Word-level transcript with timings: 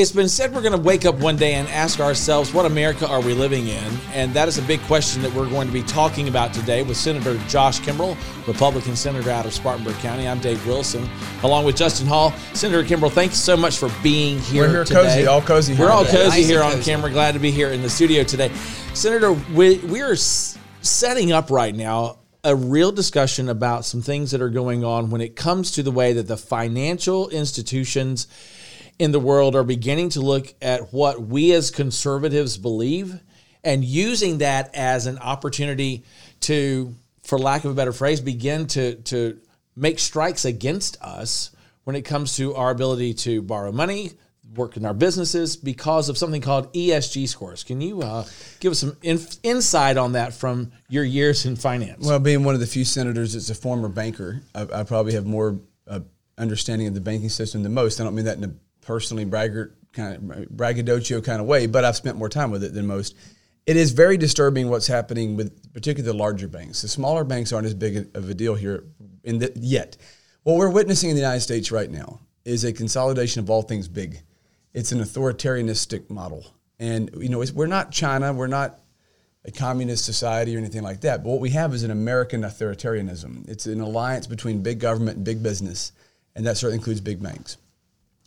It's 0.00 0.12
been 0.12 0.28
said 0.28 0.54
we're 0.54 0.62
going 0.62 0.76
to 0.76 0.80
wake 0.80 1.04
up 1.06 1.16
one 1.16 1.34
day 1.34 1.54
and 1.54 1.66
ask 1.70 1.98
ourselves, 1.98 2.54
what 2.54 2.64
America 2.64 3.04
are 3.08 3.20
we 3.20 3.34
living 3.34 3.66
in? 3.66 3.92
And 4.12 4.32
that 4.32 4.46
is 4.46 4.56
a 4.56 4.62
big 4.62 4.80
question 4.82 5.22
that 5.22 5.32
we're 5.34 5.50
going 5.50 5.66
to 5.66 5.72
be 5.72 5.82
talking 5.82 6.28
about 6.28 6.54
today 6.54 6.84
with 6.84 6.96
Senator 6.96 7.36
Josh 7.48 7.80
Kimbrell, 7.80 8.16
Republican 8.46 8.94
Senator 8.94 9.28
out 9.28 9.44
of 9.44 9.52
Spartanburg 9.52 9.96
County. 9.96 10.28
I'm 10.28 10.38
Dave 10.38 10.64
Wilson, 10.68 11.08
along 11.42 11.64
with 11.64 11.74
Justin 11.74 12.06
Hall. 12.06 12.30
Senator 12.54 12.84
Kimbrell, 12.84 13.10
thank 13.10 13.32
you 13.32 13.36
so 13.38 13.56
much 13.56 13.76
for 13.76 13.90
being 14.00 14.38
here 14.38 14.66
We're 14.66 14.70
here 14.70 14.84
today. 14.84 15.02
cozy, 15.02 15.26
all 15.26 15.42
cozy. 15.42 15.74
We're 15.74 15.90
all 15.90 16.04
cozy 16.04 16.28
Nice 16.28 16.46
here 16.46 16.62
on 16.62 16.74
cozy. 16.74 16.84
camera. 16.92 17.10
Glad 17.10 17.32
to 17.32 17.40
be 17.40 17.50
here 17.50 17.70
in 17.70 17.82
the 17.82 17.90
studio 17.90 18.22
today. 18.22 18.52
Senator, 18.94 19.32
we, 19.52 19.78
we 19.78 20.00
are 20.00 20.12
s- 20.12 20.56
setting 20.80 21.32
up 21.32 21.50
right 21.50 21.74
now 21.74 22.20
a 22.44 22.54
real 22.54 22.92
discussion 22.92 23.48
about 23.48 23.84
some 23.84 24.00
things 24.02 24.30
that 24.30 24.40
are 24.40 24.48
going 24.48 24.84
on 24.84 25.10
when 25.10 25.20
it 25.20 25.34
comes 25.34 25.72
to 25.72 25.82
the 25.82 25.90
way 25.90 26.12
that 26.12 26.28
the 26.28 26.36
financial 26.36 27.28
institutions 27.30 28.28
in 28.98 29.12
the 29.12 29.20
world 29.20 29.54
are 29.54 29.64
beginning 29.64 30.10
to 30.10 30.20
look 30.20 30.52
at 30.60 30.92
what 30.92 31.22
we 31.22 31.52
as 31.52 31.70
conservatives 31.70 32.56
believe 32.56 33.20
and 33.64 33.84
using 33.84 34.38
that 34.38 34.74
as 34.74 35.06
an 35.06 35.18
opportunity 35.18 36.04
to, 36.40 36.94
for 37.22 37.38
lack 37.38 37.64
of 37.64 37.70
a 37.70 37.74
better 37.74 37.92
phrase, 37.92 38.20
begin 38.20 38.66
to, 38.68 38.96
to 38.96 39.38
make 39.76 39.98
strikes 39.98 40.44
against 40.44 41.00
us 41.02 41.50
when 41.84 41.96
it 41.96 42.02
comes 42.02 42.36
to 42.36 42.54
our 42.54 42.70
ability 42.70 43.14
to 43.14 43.42
borrow 43.42 43.72
money, 43.72 44.12
work 44.54 44.76
in 44.76 44.84
our 44.84 44.94
businesses 44.94 45.56
because 45.56 46.08
of 46.08 46.18
something 46.18 46.40
called 46.40 46.72
ESG 46.72 47.28
scores. 47.28 47.64
Can 47.64 47.80
you 47.80 48.02
uh, 48.02 48.24
give 48.60 48.72
us 48.72 48.80
some 48.80 48.96
inf- 49.02 49.36
insight 49.42 49.96
on 49.96 50.12
that 50.12 50.32
from 50.32 50.72
your 50.88 51.04
years 51.04 51.46
in 51.46 51.56
finance? 51.56 52.06
Well, 52.06 52.18
being 52.18 52.44
one 52.44 52.54
of 52.54 52.60
the 52.60 52.66
few 52.66 52.84
senators 52.84 53.34
that's 53.34 53.50
a 53.50 53.54
former 53.54 53.88
banker, 53.88 54.42
I, 54.54 54.66
I 54.72 54.82
probably 54.84 55.12
have 55.14 55.26
more 55.26 55.60
uh, 55.86 56.00
understanding 56.36 56.88
of 56.88 56.94
the 56.94 57.00
banking 57.00 57.28
system 57.28 57.62
than 57.62 57.74
most. 57.74 58.00
I 58.00 58.04
don't 58.04 58.14
mean 58.14 58.24
that 58.24 58.38
in 58.38 58.44
a 58.44 58.54
personally 58.88 59.26
braggart 59.26 59.76
kind 59.92 60.14
of 60.16 60.48
braggadocio 60.48 61.20
kind 61.20 61.42
of 61.42 61.46
way, 61.46 61.66
but 61.66 61.84
I've 61.84 61.94
spent 61.94 62.16
more 62.16 62.30
time 62.30 62.50
with 62.50 62.64
it 62.64 62.72
than 62.72 62.86
most. 62.86 63.14
It 63.66 63.76
is 63.76 63.92
very 63.92 64.16
disturbing 64.16 64.70
what's 64.70 64.86
happening 64.86 65.36
with 65.36 65.74
particularly 65.74 66.10
the 66.10 66.18
larger 66.18 66.48
banks. 66.48 66.80
The 66.80 66.88
smaller 66.88 67.22
banks 67.22 67.52
aren't 67.52 67.66
as 67.66 67.74
big 67.74 68.08
of 68.16 68.30
a 68.30 68.34
deal 68.34 68.54
here 68.54 68.84
in 69.24 69.40
the, 69.40 69.52
yet. 69.56 69.98
What 70.42 70.56
we're 70.56 70.70
witnessing 70.70 71.10
in 71.10 71.16
the 71.16 71.20
United 71.20 71.42
States 71.42 71.70
right 71.70 71.90
now 71.90 72.20
is 72.46 72.64
a 72.64 72.72
consolidation 72.72 73.40
of 73.40 73.50
all 73.50 73.60
things 73.60 73.88
big. 73.88 74.22
It's 74.72 74.90
an 74.90 75.00
authoritarianistic 75.00 76.08
model, 76.08 76.46
and 76.78 77.10
you 77.18 77.28
know 77.28 77.44
we're 77.54 77.66
not 77.66 77.92
China. 77.92 78.32
We're 78.32 78.46
not 78.46 78.80
a 79.44 79.50
communist 79.50 80.06
society 80.06 80.54
or 80.54 80.58
anything 80.58 80.82
like 80.82 81.02
that. 81.02 81.22
But 81.22 81.30
what 81.30 81.40
we 81.40 81.50
have 81.50 81.74
is 81.74 81.82
an 81.82 81.90
American 81.90 82.40
authoritarianism. 82.42 83.48
It's 83.50 83.66
an 83.66 83.82
alliance 83.82 84.26
between 84.26 84.62
big 84.62 84.80
government 84.80 85.16
and 85.16 85.26
big 85.26 85.42
business, 85.42 85.92
and 86.34 86.46
that 86.46 86.56
certainly 86.56 86.78
includes 86.78 87.02
big 87.02 87.22
banks. 87.22 87.58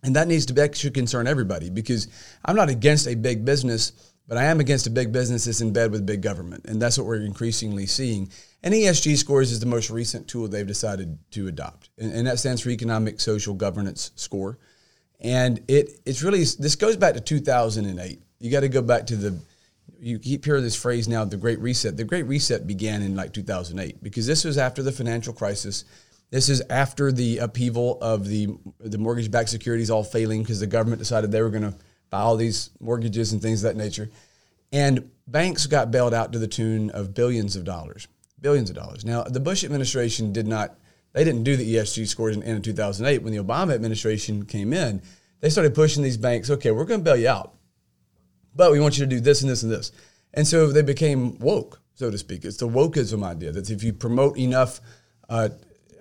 And 0.04 0.16
that 0.16 0.28
needs 0.28 0.46
to 0.48 0.54
that 0.54 0.76
should 0.76 0.94
concern 0.94 1.28
everybody 1.28 1.70
because 1.70 2.08
I'm 2.44 2.56
not 2.56 2.70
against 2.70 3.08
a 3.08 3.16
big 3.16 3.46
business, 3.46 3.92
but 4.28 4.38
I 4.38 4.46
am 4.46 4.60
against 4.60 4.88
a 4.88 4.90
big 4.90 5.12
business 5.12 5.46
that's 5.46 5.62
in 5.62 5.74
bed 5.74 5.92
with 5.92 6.06
big 6.06 6.22
government, 6.22 6.66
and 6.66 6.82
that's 6.82 6.98
what 6.98 7.06
we're 7.06 7.22
increasingly 7.22 7.86
seeing. 7.86 8.32
And 8.64 8.74
ESG 8.74 9.18
scores 9.18 9.52
is 9.52 9.60
the 9.60 9.66
most 9.66 9.90
recent 9.90 10.28
tool 10.28 10.48
they've 10.48 10.66
decided 10.66 11.20
to 11.32 11.48
adopt, 11.48 11.90
and, 11.98 12.12
and 12.14 12.28
that 12.28 12.40
stands 12.40 12.62
for 12.62 12.70
Economic 12.70 13.20
Social 13.20 13.54
Governance 13.54 14.12
Score. 14.16 14.58
And 15.20 15.62
it 15.68 16.00
it's 16.06 16.24
really 16.24 16.40
this 16.40 16.76
goes 16.76 16.98
back 16.98 17.14
to 17.14 17.22
2008. 17.22 18.22
You 18.40 18.52
got 18.52 18.62
to 18.62 18.70
go 18.70 18.82
back 18.82 19.06
to 19.08 19.16
the 19.16 19.38
you 20.00 20.18
keep 20.18 20.44
hearing 20.44 20.64
this 20.64 20.76
phrase 20.76 21.08
now, 21.08 21.24
the 21.26 21.38
Great 21.38 21.60
Reset. 21.60 21.96
The 21.96 22.04
Great 22.04 22.26
Reset 22.26 22.66
began 22.66 23.04
in 23.04 23.16
like 23.16 23.34
2008 23.34 24.02
because 24.02 24.26
this 24.26 24.44
was 24.44 24.58
after 24.58 24.82
the 24.82 24.92
financial 24.92 25.34
crisis. 25.34 25.86
This 26.32 26.50
is 26.50 26.64
after 26.70 27.12
the 27.12 27.38
upheaval 27.40 28.00
of 28.02 28.28
the 28.28 28.48
the 28.80 28.98
mortgage-backed 28.98 29.50
securities 29.50 29.92
all 29.92 30.04
failing 30.04 30.42
because 30.42 30.60
the 30.60 30.68
government 30.68 31.00
decided 31.00 31.32
they 31.32 31.42
were 31.42 31.50
going 31.50 31.72
to 31.72 31.76
buy 32.10 32.22
all 32.22 32.36
these 32.36 32.72
mortgages 32.80 33.32
and 33.32 33.42
things 33.42 33.64
of 33.64 33.74
that 33.74 33.82
nature, 33.82 34.10
and 34.72 35.12
banks 35.28 35.68
got 35.68 35.92
bailed 35.92 36.14
out 36.14 36.32
to 36.34 36.40
the 36.40 36.48
tune 36.48 36.90
of 36.92 37.14
billions 37.14 37.56
of 37.56 37.64
dollars, 37.64 38.08
billions 38.40 38.70
of 38.70 38.76
dollars. 38.76 39.06
Now 39.06 39.24
the 39.24 39.40
Bush 39.40 39.64
administration 39.64 40.34
did 40.34 40.48
not. 40.48 40.78
They 41.14 41.26
didn't 41.26 41.44
do 41.44 41.58
the 41.58 41.76
ESG 41.76 42.08
scores 42.08 42.38
in, 42.38 42.44
in 42.44 42.62
2008 42.62 43.22
when 43.22 43.34
the 43.34 43.44
Obama 43.44 43.74
administration 43.74 44.46
came 44.46 44.72
in. 44.72 45.02
They 45.42 45.50
started 45.50 45.76
pushing 45.76 46.04
these 46.04 46.18
banks. 46.18 46.50
Okay, 46.50 46.72
we're 46.72 46.86
going 46.86 47.02
to 47.02 47.04
bail 47.04 47.18
you 47.18 47.28
out 47.28 47.54
but 48.56 48.72
we 48.72 48.80
want 48.80 48.98
you 48.98 49.06
to 49.06 49.10
do 49.10 49.20
this 49.20 49.42
and 49.42 49.50
this 49.50 49.64
and 49.64 49.72
this. 49.72 49.92
And 50.34 50.48
so 50.48 50.68
they 50.68 50.82
became 50.82 51.38
woke, 51.40 51.82
so 51.94 52.10
to 52.10 52.18
speak. 52.18 52.46
It's 52.46 52.58
the 52.58 52.68
wokeism 52.68 53.24
idea 53.24 53.52
that 53.52 53.70
if 53.70 53.84
you 53.84 53.94
promote 53.94 54.38
enough 54.38 54.82
uh, 55.30 55.50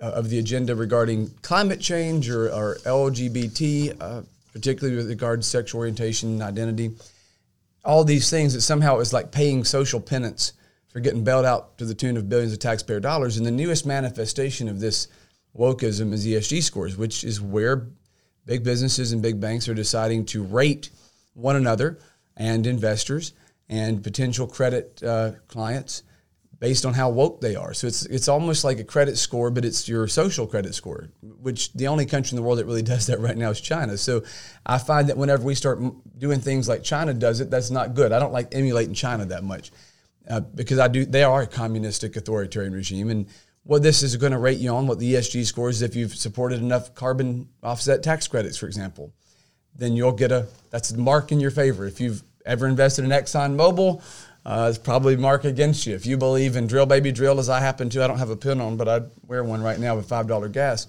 of 0.01 0.29
the 0.29 0.39
agenda 0.39 0.75
regarding 0.75 1.29
climate 1.41 1.79
change 1.79 2.29
or, 2.29 2.51
or 2.51 2.77
LGBT, 2.85 4.01
uh, 4.01 4.21
particularly 4.51 4.97
with 4.97 5.07
regard 5.07 5.41
to 5.41 5.47
sexual 5.47 5.79
orientation 5.79 6.29
and 6.29 6.41
identity, 6.41 6.91
all 7.85 8.03
these 8.03 8.29
things 8.29 8.53
that 8.53 8.61
somehow 8.61 8.99
is 8.99 9.13
like 9.13 9.31
paying 9.31 9.63
social 9.63 9.99
penance 9.99 10.53
for 10.89 10.99
getting 10.99 11.23
bailed 11.23 11.45
out 11.45 11.77
to 11.77 11.85
the 11.85 11.93
tune 11.93 12.17
of 12.17 12.27
billions 12.27 12.51
of 12.51 12.59
taxpayer 12.59 12.99
dollars. 12.99 13.37
And 13.37 13.45
the 13.45 13.51
newest 13.51 13.85
manifestation 13.85 14.67
of 14.67 14.79
this 14.79 15.07
wokeism 15.57 16.11
is 16.13 16.25
ESG 16.25 16.63
scores, 16.63 16.97
which 16.97 17.23
is 17.23 17.39
where 17.39 17.87
big 18.45 18.63
businesses 18.63 19.11
and 19.11 19.21
big 19.21 19.39
banks 19.39 19.69
are 19.69 19.73
deciding 19.73 20.25
to 20.25 20.43
rate 20.43 20.89
one 21.33 21.55
another 21.55 21.99
and 22.35 22.67
investors 22.67 23.33
and 23.69 24.03
potential 24.03 24.47
credit 24.47 25.01
uh, 25.03 25.31
clients 25.47 26.03
based 26.61 26.85
on 26.85 26.93
how 26.93 27.09
woke 27.09 27.41
they 27.41 27.55
are. 27.55 27.73
So 27.73 27.87
it's 27.87 28.05
it's 28.05 28.27
almost 28.27 28.63
like 28.63 28.79
a 28.79 28.83
credit 28.83 29.17
score, 29.17 29.49
but 29.49 29.65
it's 29.65 29.89
your 29.89 30.07
social 30.07 30.47
credit 30.47 30.75
score, 30.75 31.09
which 31.21 31.73
the 31.73 31.87
only 31.87 32.05
country 32.05 32.35
in 32.35 32.35
the 32.37 32.47
world 32.47 32.59
that 32.59 32.65
really 32.65 32.81
does 32.93 33.07
that 33.07 33.19
right 33.19 33.35
now 33.35 33.49
is 33.49 33.59
China. 33.59 33.97
So 33.97 34.23
I 34.65 34.77
find 34.77 35.09
that 35.09 35.17
whenever 35.17 35.43
we 35.43 35.55
start 35.55 35.81
doing 36.17 36.39
things 36.39 36.69
like 36.69 36.83
China 36.83 37.13
does 37.13 37.41
it, 37.41 37.49
that's 37.49 37.71
not 37.71 37.95
good. 37.95 38.13
I 38.13 38.19
don't 38.19 38.31
like 38.31 38.55
emulating 38.55 38.93
China 38.93 39.25
that 39.25 39.43
much 39.43 39.71
uh, 40.29 40.39
because 40.39 40.79
I 40.79 40.87
do. 40.87 41.03
They 41.03 41.23
are 41.23 41.41
a 41.41 41.47
communistic 41.47 42.15
authoritarian 42.15 42.73
regime, 42.73 43.09
and 43.09 43.25
what 43.63 43.83
this 43.83 44.03
is 44.03 44.15
going 44.15 44.31
to 44.31 44.39
rate 44.39 44.59
you 44.59 44.69
on, 44.69 44.87
what 44.87 44.99
the 44.99 45.15
ESG 45.15 45.45
scores, 45.45 45.77
is 45.77 45.81
if 45.81 45.95
you've 45.95 46.15
supported 46.15 46.59
enough 46.59 46.93
carbon 46.93 47.49
offset 47.63 48.03
tax 48.03 48.27
credits, 48.27 48.57
for 48.57 48.67
example 48.67 49.13
then 49.73 49.95
you'll 49.95 50.11
get 50.11 50.31
a 50.31 50.47
that's 50.69 50.91
a 50.91 50.97
mark 50.97 51.31
in 51.31 51.39
your 51.39 51.51
favor. 51.51 51.87
If 51.87 52.01
you've 52.01 52.23
ever 52.45 52.67
invested 52.67 53.05
in 53.05 53.11
Exxon 53.11 53.55
Mobil, 53.55 54.03
uh, 54.45 54.67
it's 54.69 54.77
probably 54.77 55.15
mark 55.15 55.45
against 55.45 55.85
you. 55.85 55.93
If 55.93 56.05
you 56.05 56.17
believe 56.17 56.55
in 56.55 56.67
drill 56.67 56.85
baby 56.85 57.11
drill, 57.11 57.39
as 57.39 57.49
I 57.49 57.59
happen 57.59 57.89
to, 57.91 58.03
I 58.03 58.07
don't 58.07 58.17
have 58.17 58.31
a 58.31 58.35
pin 58.35 58.59
on, 58.59 58.75
but 58.75 58.87
I'd 58.87 59.03
wear 59.27 59.43
one 59.43 59.61
right 59.61 59.79
now 59.79 59.95
with 59.95 60.07
five 60.07 60.27
dollar 60.27 60.47
gas, 60.47 60.87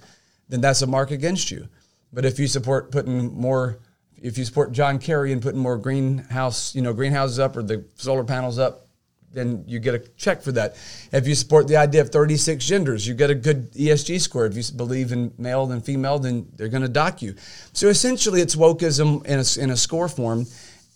then 0.48 0.60
that's 0.60 0.82
a 0.82 0.86
mark 0.86 1.10
against 1.10 1.50
you. 1.50 1.68
But 2.12 2.24
if 2.24 2.38
you 2.38 2.46
support 2.46 2.90
putting 2.90 3.32
more, 3.34 3.78
if 4.22 4.38
you 4.38 4.44
support 4.44 4.72
John 4.72 4.98
Kerry 4.98 5.32
and 5.32 5.42
putting 5.42 5.60
more 5.60 5.76
greenhouse, 5.76 6.74
you 6.74 6.82
know, 6.82 6.92
greenhouses 6.92 7.38
up 7.38 7.56
or 7.56 7.62
the 7.62 7.84
solar 7.96 8.24
panels 8.24 8.58
up, 8.58 8.86
then 9.32 9.64
you 9.66 9.78
get 9.78 9.94
a 9.94 9.98
check 10.16 10.42
for 10.42 10.52
that. 10.52 10.76
If 11.10 11.26
you 11.26 11.34
support 11.34 11.66
the 11.66 11.76
idea 11.76 12.02
of 12.02 12.10
36 12.10 12.64
genders, 12.64 13.06
you 13.06 13.14
get 13.14 13.30
a 13.30 13.34
good 13.34 13.72
ESG 13.72 14.20
score. 14.20 14.46
If 14.46 14.56
you 14.56 14.62
believe 14.76 15.12
in 15.12 15.32
male 15.38 15.70
and 15.70 15.84
female, 15.84 16.18
then 16.18 16.48
they're 16.56 16.68
going 16.68 16.82
to 16.82 16.88
dock 16.88 17.22
you. 17.22 17.34
So 17.72 17.88
essentially, 17.88 18.40
it's 18.40 18.56
wokeism 18.56 19.24
in 19.26 19.40
a, 19.40 19.64
in 19.64 19.70
a 19.70 19.76
score 19.76 20.08
form. 20.08 20.46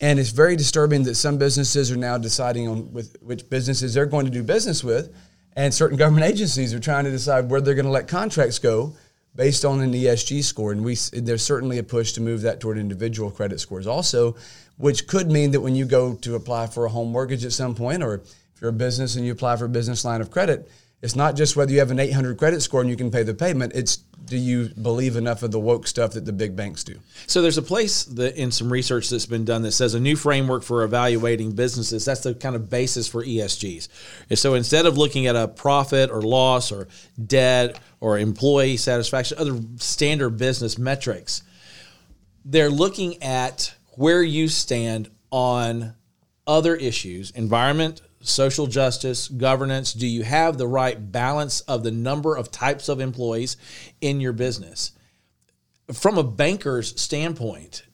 And 0.01 0.19
it's 0.19 0.31
very 0.31 0.57
disturbing 0.57 1.05
that 1.05 1.15
some 1.15 1.39
businesses 1.39 1.91
are 1.91 1.97
now 1.97 2.19
deciding 2.19 2.69
on 2.69 2.93
with 2.93 3.17
which 3.21 3.49
businesses 3.49 3.95
they're 3.95 4.07
going 4.07 4.27
to 4.27 4.31
do 4.31 4.43
business 4.43 4.85
with. 4.85 5.15
And 5.55 5.73
certain 5.73 5.97
government 5.99 6.27
agencies 6.27 6.75
are 6.75 6.81
trying 6.81 7.05
to 7.05 7.11
decide 7.11 7.51
where 7.51 7.61
they're 7.61 7.75
going 7.75 7.87
to 7.87 7.91
let 7.91 8.09
contracts 8.09 8.59
go 8.59 8.95
based 9.35 9.65
on 9.65 9.81
an 9.81 9.93
ESG 9.93 10.43
score. 10.43 10.73
And 10.73 10.85
we, 10.85 10.95
there's 11.13 11.43
certainly 11.43 11.79
a 11.79 11.83
push 11.83 12.13
to 12.13 12.21
move 12.21 12.43
that 12.43 12.61
toward 12.61 12.79
individual 12.79 13.31
credit 13.31 13.61
scores 13.61 13.87
also, 13.87 14.37
which 14.79 15.07
could 15.07 15.31
mean 15.31 15.51
that 15.53 15.61
when 15.61 15.75
you 15.75 15.85
go 15.85 16.15
to 16.15 16.35
apply 16.35 16.67
for 16.67 16.87
a 16.87 16.89
home 16.89 17.13
mortgage 17.13 17.45
at 17.45 17.53
some 17.53 17.75
point, 17.75 18.03
or 18.03 18.15
if 18.15 18.61
you're 18.61 18.71
a 18.71 18.75
business 18.75 19.17
and 19.17 19.25
you 19.25 19.33
apply 19.33 19.57
for 19.57 19.67
a 19.67 19.69
business 19.69 20.05
line 20.05 20.21
of 20.21 20.31
credit, 20.31 20.71
it's 21.03 21.17
not 21.17 21.37
just 21.37 21.57
whether 21.57 21.73
you 21.73 21.79
have 21.79 21.91
an 21.91 22.01
800 22.01 22.39
credit 22.39 22.63
score 22.63 22.81
and 22.81 22.89
you 22.89 22.97
can 22.97 23.11
pay 23.11 23.23
the 23.23 23.35
payment. 23.35 23.73
It's 23.75 23.99
do 24.27 24.37
you 24.37 24.71
believe 24.71 25.17
enough 25.17 25.43
of 25.45 25.53
the 25.53 25.61
woke 25.61 25.87
stuff 25.87 26.13
that 26.13 26.25
the 26.25 26.33
big 26.33 26.57
banks 26.57 26.83
do? 26.83 26.99
So 27.27 27.43
there's 27.43 27.59
a 27.59 27.63
place 27.63 28.05
that 28.05 28.37
in 28.37 28.51
some 28.51 28.73
research 28.73 29.09
that's 29.09 29.27
been 29.27 29.45
done 29.45 29.63
that 29.63 29.73
says 29.73 29.95
a 29.95 30.01
new 30.01 30.17
framework 30.17 30.65
for 30.65 30.83
evaluating 30.83 31.53
businesses. 31.53 32.05
That's 32.05 32.23
the 32.23 32.35
kind 32.35 32.57
of 32.57 32.69
basis 32.69 33.07
for 33.07 33.25
ESGs. 33.25 33.89
And 34.29 34.39
so 34.39 34.55
instead 34.55 34.85
of 34.85 34.99
looking 34.99 35.27
at 35.27 35.37
a 35.37 35.47
profit 35.47 36.11
or 36.11 36.23
loss 36.23 36.73
or 36.73 36.89
debt 37.25 37.79
or 38.01 38.19
employee 38.19 38.77
satisfaction, 38.77 39.39
other 39.39 39.61
standard 39.77 40.31
business 40.31 40.77
metrics, 40.77 41.43
they're 42.45 42.71
looking 42.71 43.23
at 43.23 43.75
where 43.93 44.23
you 44.23 44.49
stand 44.49 45.09
on 45.31 45.95
other 46.47 46.75
issues, 46.75 47.31
environment, 47.31 48.01
social 48.29 48.67
justice, 48.67 49.29
governance? 49.29 49.93
Do 49.93 50.07
you 50.07 50.23
have 50.25 50.59
the 50.59 50.67
right 50.67 51.13
balance 51.13 51.61
of 51.63 51.83
the 51.83 51.91
number 51.91 52.37
of 52.37 52.51
types 52.51 52.89
of 52.89 53.01
employees 53.01 53.57
in 54.01 54.21
your 54.21 54.33
business? 54.33 54.93
From 55.93 56.19
a 56.19 56.25
banker's 56.25 57.01
standpoint, 57.01 57.85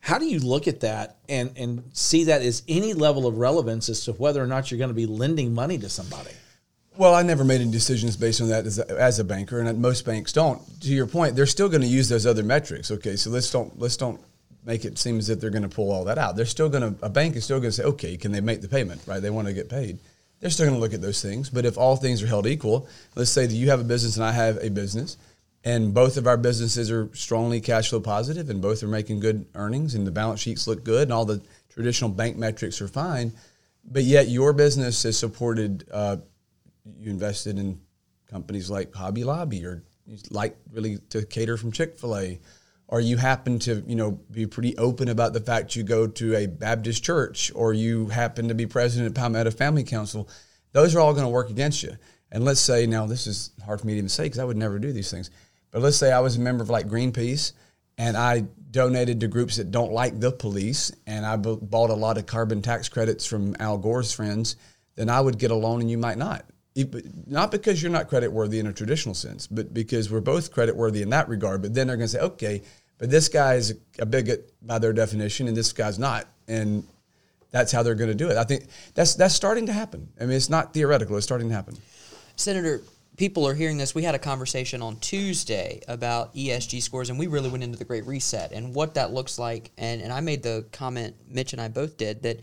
how 0.00 0.18
do 0.18 0.26
you 0.26 0.38
look 0.38 0.68
at 0.68 0.80
that 0.80 1.16
and, 1.28 1.56
and 1.56 1.84
see 1.94 2.24
that 2.24 2.42
as 2.42 2.62
any 2.68 2.92
level 2.92 3.26
of 3.26 3.38
relevance 3.38 3.88
as 3.88 4.04
to 4.04 4.12
whether 4.12 4.42
or 4.42 4.46
not 4.46 4.70
you're 4.70 4.78
going 4.78 4.88
to 4.88 4.94
be 4.94 5.06
lending 5.06 5.54
money 5.54 5.78
to 5.78 5.88
somebody? 5.88 6.30
Well, 6.96 7.14
I 7.14 7.22
never 7.22 7.42
made 7.42 7.60
any 7.60 7.70
decisions 7.70 8.16
based 8.16 8.40
on 8.40 8.48
that 8.48 8.66
as 8.66 8.78
a, 8.78 9.00
as 9.00 9.18
a 9.18 9.24
banker, 9.24 9.60
and 9.60 9.80
most 9.80 10.04
banks 10.04 10.32
don't. 10.32 10.60
To 10.82 10.88
your 10.88 11.06
point, 11.06 11.34
they're 11.34 11.46
still 11.46 11.68
going 11.68 11.80
to 11.80 11.88
use 11.88 12.08
those 12.08 12.26
other 12.26 12.42
metrics. 12.42 12.90
Okay, 12.90 13.16
so 13.16 13.30
let's 13.30 13.50
don't 13.50 13.76
let's 13.80 13.96
don't 13.96 14.20
make 14.64 14.84
it 14.84 14.98
seem 14.98 15.18
as 15.18 15.28
if 15.28 15.40
they're 15.40 15.50
going 15.50 15.62
to 15.62 15.68
pull 15.68 15.92
all 15.92 16.04
that 16.04 16.18
out. 16.18 16.36
They're 16.36 16.46
still 16.46 16.68
going 16.68 16.94
to 16.94 17.04
a 17.04 17.10
bank 17.10 17.36
is 17.36 17.44
still 17.44 17.60
going 17.60 17.70
to 17.70 17.76
say, 17.76 17.84
okay, 17.84 18.16
can 18.16 18.32
they 18.32 18.40
make 18.40 18.60
the 18.60 18.68
payment? 18.68 19.02
Right? 19.06 19.20
They 19.20 19.30
want 19.30 19.48
to 19.48 19.54
get 19.54 19.68
paid. 19.68 19.98
They're 20.40 20.50
still 20.50 20.66
going 20.66 20.76
to 20.76 20.80
look 20.80 20.94
at 20.94 21.00
those 21.00 21.22
things. 21.22 21.48
But 21.50 21.64
if 21.64 21.78
all 21.78 21.96
things 21.96 22.22
are 22.22 22.26
held 22.26 22.46
equal, 22.46 22.88
let's 23.14 23.30
say 23.30 23.46
that 23.46 23.54
you 23.54 23.70
have 23.70 23.80
a 23.80 23.84
business 23.84 24.16
and 24.16 24.24
I 24.24 24.32
have 24.32 24.58
a 24.62 24.68
business, 24.68 25.16
and 25.64 25.94
both 25.94 26.18
of 26.18 26.26
our 26.26 26.36
businesses 26.36 26.90
are 26.90 27.08
strongly 27.14 27.60
cash 27.60 27.88
flow 27.88 28.00
positive, 28.00 28.50
and 28.50 28.60
both 28.60 28.82
are 28.82 28.88
making 28.88 29.20
good 29.20 29.46
earnings, 29.54 29.94
and 29.94 30.06
the 30.06 30.10
balance 30.10 30.40
sheets 30.40 30.66
look 30.66 30.84
good, 30.84 31.04
and 31.04 31.12
all 31.12 31.24
the 31.24 31.40
traditional 31.72 32.10
bank 32.10 32.36
metrics 32.36 32.82
are 32.82 32.88
fine. 32.88 33.32
But 33.84 34.04
yet, 34.04 34.28
your 34.28 34.52
business 34.52 35.02
has 35.04 35.18
supported. 35.18 35.86
Uh, 35.90 36.18
you 37.00 37.10
invested 37.10 37.58
in 37.58 37.80
companies 38.30 38.68
like 38.68 38.94
Hobby 38.94 39.24
Lobby, 39.24 39.64
or 39.64 39.82
you 40.06 40.18
like 40.30 40.56
really 40.70 40.98
to 41.10 41.24
cater 41.24 41.56
from 41.56 41.72
Chick 41.72 41.98
Fil 41.98 42.16
A 42.16 42.38
or 42.88 43.00
you 43.00 43.16
happen 43.16 43.58
to 43.60 43.82
you 43.86 43.96
know 43.96 44.12
be 44.30 44.46
pretty 44.46 44.76
open 44.76 45.08
about 45.08 45.32
the 45.32 45.40
fact 45.40 45.76
you 45.76 45.82
go 45.82 46.06
to 46.06 46.36
a 46.36 46.46
Baptist 46.46 47.02
church 47.02 47.50
or 47.54 47.72
you 47.72 48.06
happen 48.06 48.48
to 48.48 48.54
be 48.54 48.66
president 48.66 49.08
of 49.08 49.14
Palmetto 49.14 49.50
Family 49.50 49.84
Council, 49.84 50.28
those 50.72 50.94
are 50.94 51.00
all 51.00 51.12
going 51.12 51.24
to 51.24 51.30
work 51.30 51.50
against 51.50 51.82
you. 51.82 51.96
And 52.30 52.44
let's 52.44 52.60
say 52.60 52.86
now 52.86 53.06
this 53.06 53.26
is 53.26 53.50
hard 53.64 53.80
for 53.80 53.86
me 53.86 53.94
to 53.94 53.98
even 53.98 54.08
say 54.08 54.24
because 54.24 54.38
I 54.38 54.44
would 54.44 54.56
never 54.56 54.78
do 54.78 54.92
these 54.92 55.10
things, 55.10 55.30
but 55.70 55.82
let's 55.82 55.96
say 55.96 56.12
I 56.12 56.20
was 56.20 56.36
a 56.36 56.40
member 56.40 56.62
of 56.62 56.70
like 56.70 56.88
Greenpeace 56.88 57.52
and 57.96 58.16
I 58.16 58.44
donated 58.70 59.20
to 59.20 59.28
groups 59.28 59.56
that 59.56 59.70
don't 59.70 59.92
like 59.92 60.18
the 60.18 60.32
police 60.32 60.90
and 61.06 61.24
I 61.24 61.36
b- 61.36 61.58
bought 61.62 61.90
a 61.90 61.94
lot 61.94 62.18
of 62.18 62.26
carbon 62.26 62.60
tax 62.60 62.88
credits 62.88 63.24
from 63.24 63.54
Al 63.60 63.78
Gore's 63.78 64.12
friends, 64.12 64.56
then 64.96 65.08
I 65.08 65.20
would 65.20 65.38
get 65.38 65.52
a 65.52 65.54
loan 65.54 65.80
and 65.80 65.90
you 65.90 65.98
might 65.98 66.18
not. 66.18 66.44
Not 67.26 67.52
because 67.52 67.82
you're 67.82 67.92
not 67.92 68.08
credit 68.08 68.32
worthy 68.32 68.58
in 68.58 68.66
a 68.66 68.72
traditional 68.72 69.14
sense, 69.14 69.46
but 69.46 69.72
because 69.72 70.10
we're 70.10 70.20
both 70.20 70.52
credit 70.52 70.74
worthy 70.74 71.02
in 71.02 71.10
that 71.10 71.28
regard. 71.28 71.62
But 71.62 71.72
then 71.72 71.86
they're 71.86 71.96
going 71.96 72.08
to 72.08 72.12
say, 72.12 72.20
okay, 72.20 72.62
but 72.98 73.10
this 73.10 73.28
guy's 73.28 73.72
a 73.98 74.06
bigot 74.06 74.52
by 74.60 74.78
their 74.78 74.92
definition, 74.92 75.46
and 75.46 75.56
this 75.56 75.72
guy's 75.72 75.98
not, 75.98 76.26
and 76.48 76.84
that's 77.50 77.70
how 77.70 77.82
they're 77.82 77.94
going 77.94 78.10
to 78.10 78.14
do 78.14 78.28
it. 78.28 78.36
I 78.36 78.44
think 78.44 78.66
that's 78.94 79.14
that's 79.14 79.34
starting 79.34 79.66
to 79.66 79.72
happen. 79.72 80.08
I 80.20 80.24
mean, 80.24 80.36
it's 80.36 80.50
not 80.50 80.72
theoretical; 80.74 81.16
it's 81.16 81.26
starting 81.26 81.48
to 81.48 81.54
happen. 81.54 81.76
Senator, 82.36 82.82
people 83.16 83.46
are 83.46 83.54
hearing 83.54 83.78
this. 83.78 83.94
We 83.94 84.02
had 84.02 84.14
a 84.16 84.18
conversation 84.18 84.82
on 84.82 84.96
Tuesday 84.96 85.80
about 85.86 86.34
ESG 86.34 86.82
scores, 86.82 87.10
and 87.10 87.18
we 87.18 87.28
really 87.28 87.50
went 87.50 87.62
into 87.62 87.78
the 87.78 87.84
Great 87.84 88.06
Reset 88.06 88.52
and 88.52 88.74
what 88.74 88.94
that 88.94 89.12
looks 89.12 89.38
like. 89.38 89.70
And 89.78 90.00
and 90.02 90.12
I 90.12 90.20
made 90.20 90.42
the 90.42 90.64
comment, 90.72 91.14
Mitch 91.28 91.52
and 91.52 91.62
I 91.62 91.68
both 91.68 91.96
did 91.96 92.22
that. 92.22 92.40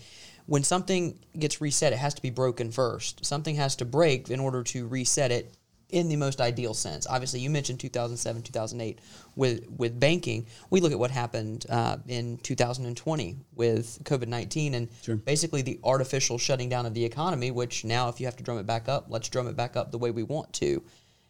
When 0.52 0.64
something 0.64 1.18
gets 1.40 1.62
reset, 1.62 1.94
it 1.94 2.00
has 2.00 2.14
to 2.16 2.22
be 2.22 2.30
broken 2.30 2.72
first. 2.72 3.26
Something 3.26 3.56
has 3.56 3.78
to 3.78 3.86
break 3.86 4.30
in 4.30 4.42
order 4.42 4.64
to 4.64 4.86
reset 4.86 5.32
it 5.32 5.56
in 5.88 6.10
the 6.10 6.18
most 6.18 6.42
ideal 6.42 6.74
sense. 6.74 7.08
Obviously, 7.08 7.40
you 7.40 7.50
mentioned 7.50 7.80
2007, 7.80 8.42
2008 8.42 9.00
with 9.38 9.66
with 9.78 9.98
banking. 9.98 10.46
We 10.70 10.82
look 10.82 10.92
at 10.92 11.00
what 11.00 11.10
happened 11.10 11.66
uh, 11.70 12.00
in 12.06 12.36
2020 12.40 13.38
with 13.56 14.04
COVID 14.04 14.28
19 14.28 14.74
and 14.74 14.90
sure. 15.02 15.16
basically 15.16 15.62
the 15.62 15.80
artificial 15.86 16.38
shutting 16.38 16.68
down 16.68 16.86
of 16.86 16.94
the 16.94 17.06
economy. 17.06 17.52
Which 17.52 17.86
now, 17.86 18.10
if 18.10 18.20
you 18.20 18.26
have 18.26 18.36
to 18.36 18.44
drum 18.44 18.58
it 18.58 18.66
back 18.66 18.90
up, 18.90 19.06
let's 19.08 19.30
drum 19.30 19.48
it 19.48 19.56
back 19.56 19.78
up 19.78 19.94
the 19.94 20.00
way 20.00 20.12
we 20.12 20.24
want 20.24 20.52
to. 20.56 20.84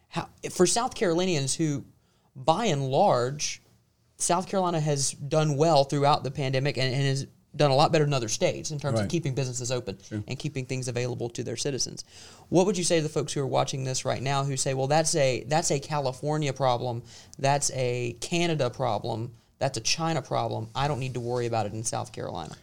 How, 0.08 0.30
for 0.50 0.66
South 0.66 0.96
Carolinians 0.96 1.54
who, 1.54 1.84
by 2.34 2.64
and 2.64 2.88
large, 2.88 3.62
South 4.16 4.48
Carolina 4.48 4.80
has 4.80 5.12
done 5.12 5.56
well 5.56 5.84
throughout 5.84 6.24
the 6.24 6.32
pandemic 6.32 6.76
and, 6.76 6.92
and 6.92 7.04
has 7.04 7.28
done 7.54 7.70
a 7.70 7.74
lot 7.74 7.92
better 7.92 8.04
than 8.04 8.14
other 8.14 8.28
states 8.28 8.70
in 8.70 8.78
terms 8.78 8.96
right. 8.96 9.04
of 9.04 9.10
keeping 9.10 9.34
businesses 9.34 9.70
open 9.70 9.98
sure. 10.02 10.22
and 10.26 10.38
keeping 10.38 10.64
things 10.64 10.88
available 10.88 11.28
to 11.30 11.42
their 11.42 11.56
citizens. 11.56 12.04
What 12.48 12.66
would 12.66 12.78
you 12.78 12.84
say 12.84 12.96
to 12.96 13.02
the 13.02 13.08
folks 13.08 13.32
who 13.32 13.40
are 13.40 13.46
watching 13.46 13.84
this 13.84 14.04
right 14.04 14.22
now 14.22 14.44
who 14.44 14.56
say, 14.56 14.74
"Well, 14.74 14.86
that's 14.86 15.14
a 15.14 15.44
that's 15.44 15.70
a 15.70 15.78
California 15.78 16.52
problem, 16.52 17.02
that's 17.38 17.70
a 17.72 18.16
Canada 18.20 18.70
problem, 18.70 19.32
that's 19.58 19.76
a 19.76 19.82
China 19.82 20.22
problem. 20.22 20.68
I 20.74 20.88
don't 20.88 21.00
need 21.00 21.14
to 21.14 21.20
worry 21.20 21.46
about 21.46 21.66
it 21.66 21.72
in 21.72 21.84
South 21.84 22.12
Carolina." 22.12 22.56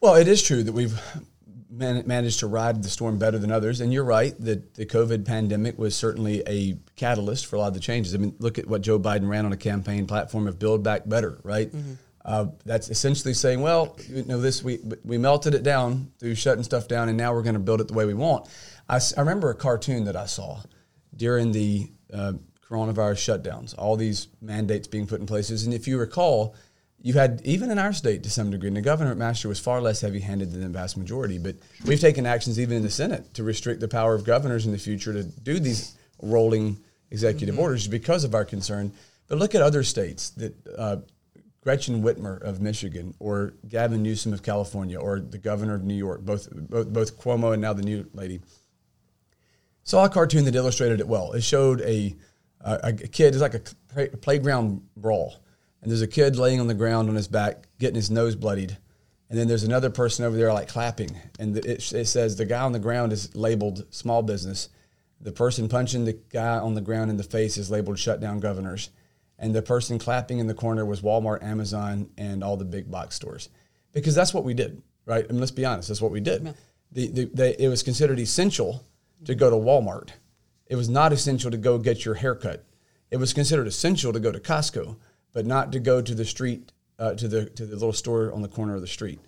Well, 0.00 0.14
it 0.14 0.28
is 0.28 0.42
true 0.42 0.62
that 0.62 0.72
we've 0.72 1.00
man- 1.70 2.06
managed 2.06 2.40
to 2.40 2.46
ride 2.46 2.82
the 2.82 2.90
storm 2.90 3.18
better 3.18 3.38
than 3.38 3.50
others, 3.50 3.80
and 3.80 3.94
you're 3.94 4.04
right 4.04 4.38
that 4.40 4.74
the 4.74 4.84
COVID 4.84 5.24
pandemic 5.24 5.78
was 5.78 5.96
certainly 5.96 6.42
a 6.46 6.76
catalyst 6.96 7.46
for 7.46 7.56
a 7.56 7.60
lot 7.60 7.68
of 7.68 7.74
the 7.74 7.80
changes. 7.80 8.14
I 8.14 8.18
mean, 8.18 8.34
look 8.38 8.58
at 8.58 8.66
what 8.66 8.82
Joe 8.82 8.98
Biden 8.98 9.26
ran 9.26 9.46
on 9.46 9.52
a 9.54 9.56
campaign 9.56 10.06
platform 10.06 10.46
of 10.46 10.58
"Build 10.58 10.82
Back 10.82 11.08
Better," 11.08 11.38
right? 11.42 11.68
Mm-hmm 11.68 11.94
uh, 12.26 12.46
that's 12.64 12.90
essentially 12.90 13.32
saying, 13.32 13.60
well, 13.60 13.96
you 14.08 14.24
know, 14.24 14.40
this 14.40 14.62
we 14.62 14.80
we 15.04 15.16
melted 15.16 15.54
it 15.54 15.62
down 15.62 16.10
through 16.18 16.34
shutting 16.34 16.64
stuff 16.64 16.88
down, 16.88 17.08
and 17.08 17.16
now 17.16 17.32
we're 17.32 17.42
going 17.42 17.54
to 17.54 17.60
build 17.60 17.80
it 17.80 17.86
the 17.86 17.94
way 17.94 18.04
we 18.04 18.14
want. 18.14 18.48
I, 18.88 18.96
I, 19.16 19.20
remember 19.20 19.48
a 19.50 19.54
cartoon 19.54 20.06
that 20.06 20.16
I 20.16 20.26
saw 20.26 20.58
during 21.16 21.52
the 21.52 21.88
uh, 22.12 22.32
coronavirus 22.68 23.42
shutdowns, 23.42 23.76
all 23.78 23.94
these 23.94 24.26
mandates 24.42 24.88
being 24.88 25.06
put 25.06 25.20
in 25.20 25.26
places, 25.26 25.66
and 25.66 25.72
if 25.72 25.86
you 25.86 25.98
recall, 25.98 26.56
you 27.00 27.14
had 27.14 27.42
even 27.44 27.70
in 27.70 27.78
our 27.78 27.92
state 27.92 28.24
to 28.24 28.30
some 28.30 28.50
degree, 28.50 28.66
and 28.66 28.76
the 28.76 28.80
governor 28.80 29.14
McMaster 29.14 29.44
was 29.44 29.60
far 29.60 29.80
less 29.80 30.00
heavy-handed 30.00 30.50
than 30.50 30.62
the 30.62 30.68
vast 30.68 30.96
majority. 30.96 31.38
But 31.38 31.54
we've 31.84 32.00
taken 32.00 32.26
actions 32.26 32.58
even 32.58 32.78
in 32.78 32.82
the 32.82 32.90
Senate 32.90 33.34
to 33.34 33.44
restrict 33.44 33.78
the 33.78 33.86
power 33.88 34.16
of 34.16 34.24
governors 34.24 34.66
in 34.66 34.72
the 34.72 34.78
future 34.78 35.12
to 35.12 35.22
do 35.22 35.60
these 35.60 35.96
rolling 36.20 36.78
executive 37.12 37.54
mm-hmm. 37.54 37.62
orders 37.62 37.86
because 37.86 38.24
of 38.24 38.34
our 38.34 38.44
concern. 38.44 38.92
But 39.28 39.38
look 39.38 39.54
at 39.54 39.62
other 39.62 39.84
states 39.84 40.30
that 40.30 40.54
uh, 40.76 40.96
Gretchen 41.66 42.00
Whitmer 42.00 42.40
of 42.42 42.60
Michigan 42.60 43.12
or 43.18 43.54
Gavin 43.68 44.00
Newsom 44.00 44.32
of 44.32 44.40
California 44.40 45.00
or 45.00 45.18
the 45.18 45.36
governor 45.36 45.74
of 45.74 45.82
New 45.82 45.96
York, 45.96 46.20
both, 46.20 46.48
both, 46.52 46.92
both 46.92 47.18
Cuomo 47.18 47.54
and 47.54 47.60
now 47.60 47.72
the 47.72 47.82
new 47.82 48.08
lady, 48.14 48.40
saw 49.82 50.04
a 50.04 50.08
cartoon 50.08 50.44
that 50.44 50.54
illustrated 50.54 51.00
it 51.00 51.08
well. 51.08 51.32
It 51.32 51.42
showed 51.42 51.80
a, 51.80 52.14
a, 52.60 52.78
a 52.84 52.92
kid, 52.92 53.34
it's 53.34 53.42
like 53.42 53.56
a 53.96 54.16
playground 54.18 54.80
brawl. 54.96 55.42
And 55.82 55.90
there's 55.90 56.02
a 56.02 56.06
kid 56.06 56.36
laying 56.36 56.60
on 56.60 56.68
the 56.68 56.74
ground 56.74 57.08
on 57.08 57.16
his 57.16 57.26
back, 57.26 57.66
getting 57.80 57.96
his 57.96 58.12
nose 58.12 58.36
bloodied. 58.36 58.78
And 59.28 59.36
then 59.36 59.48
there's 59.48 59.64
another 59.64 59.90
person 59.90 60.24
over 60.24 60.36
there 60.36 60.52
like 60.52 60.68
clapping. 60.68 61.18
And 61.40 61.56
it, 61.56 61.92
it 61.92 62.06
says 62.06 62.36
the 62.36 62.44
guy 62.44 62.60
on 62.60 62.70
the 62.70 62.78
ground 62.78 63.12
is 63.12 63.34
labeled 63.34 63.92
small 63.92 64.22
business. 64.22 64.68
The 65.20 65.32
person 65.32 65.68
punching 65.68 66.04
the 66.04 66.16
guy 66.30 66.58
on 66.58 66.74
the 66.74 66.80
ground 66.80 67.10
in 67.10 67.16
the 67.16 67.24
face 67.24 67.58
is 67.58 67.72
labeled 67.72 67.98
shutdown 67.98 68.38
governors 68.38 68.90
and 69.38 69.54
the 69.54 69.62
person 69.62 69.98
clapping 69.98 70.38
in 70.38 70.46
the 70.46 70.54
corner 70.54 70.84
was 70.84 71.02
Walmart, 71.02 71.42
Amazon, 71.42 72.10
and 72.16 72.42
all 72.42 72.56
the 72.56 72.64
big 72.64 72.90
box 72.90 73.14
stores, 73.14 73.48
because 73.92 74.14
that's 74.14 74.32
what 74.32 74.44
we 74.44 74.54
did, 74.54 74.82
right? 75.04 75.24
I 75.28 75.32
mean, 75.32 75.40
let's 75.40 75.50
be 75.50 75.64
honest, 75.64 75.88
that's 75.88 76.00
what 76.00 76.12
we 76.12 76.20
did. 76.20 76.44
Yeah. 76.44 76.52
The, 76.92 77.08
the, 77.08 77.24
the, 77.26 77.64
it 77.64 77.68
was 77.68 77.82
considered 77.82 78.18
essential 78.18 78.84
to 79.24 79.34
go 79.34 79.50
to 79.50 79.56
Walmart. 79.56 80.10
It 80.66 80.76
was 80.76 80.88
not 80.88 81.12
essential 81.12 81.50
to 81.50 81.56
go 81.56 81.78
get 81.78 82.04
your 82.04 82.14
haircut. 82.14 82.64
It 83.10 83.18
was 83.18 83.32
considered 83.32 83.66
essential 83.66 84.12
to 84.12 84.20
go 84.20 84.32
to 84.32 84.40
Costco, 84.40 84.96
but 85.32 85.46
not 85.46 85.72
to 85.72 85.80
go 85.80 86.00
to 86.00 86.14
the 86.14 86.24
street, 86.24 86.72
uh, 86.98 87.14
to 87.14 87.28
the 87.28 87.46
to 87.50 87.66
the 87.66 87.74
little 87.74 87.92
store 87.92 88.32
on 88.32 88.42
the 88.42 88.48
corner 88.48 88.74
of 88.74 88.80
the 88.80 88.86
street. 88.86 89.20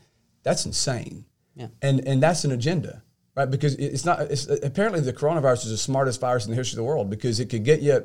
That's 0.42 0.64
insane. 0.64 1.26
Yeah. 1.54 1.68
And 1.82 2.06
and 2.06 2.22
that's 2.22 2.44
an 2.44 2.52
agenda, 2.52 3.02
right? 3.34 3.50
Because 3.50 3.74
it's 3.74 4.04
not. 4.04 4.20
It's, 4.22 4.46
apparently, 4.46 5.00
the 5.00 5.12
coronavirus 5.12 5.66
is 5.66 5.70
the 5.70 5.76
smartest 5.76 6.20
virus 6.20 6.46
in 6.46 6.50
the 6.50 6.56
history 6.56 6.74
of 6.74 6.78
the 6.78 6.84
world 6.84 7.10
because 7.10 7.40
it 7.40 7.50
could 7.50 7.64
get 7.64 7.82
you 7.82 8.04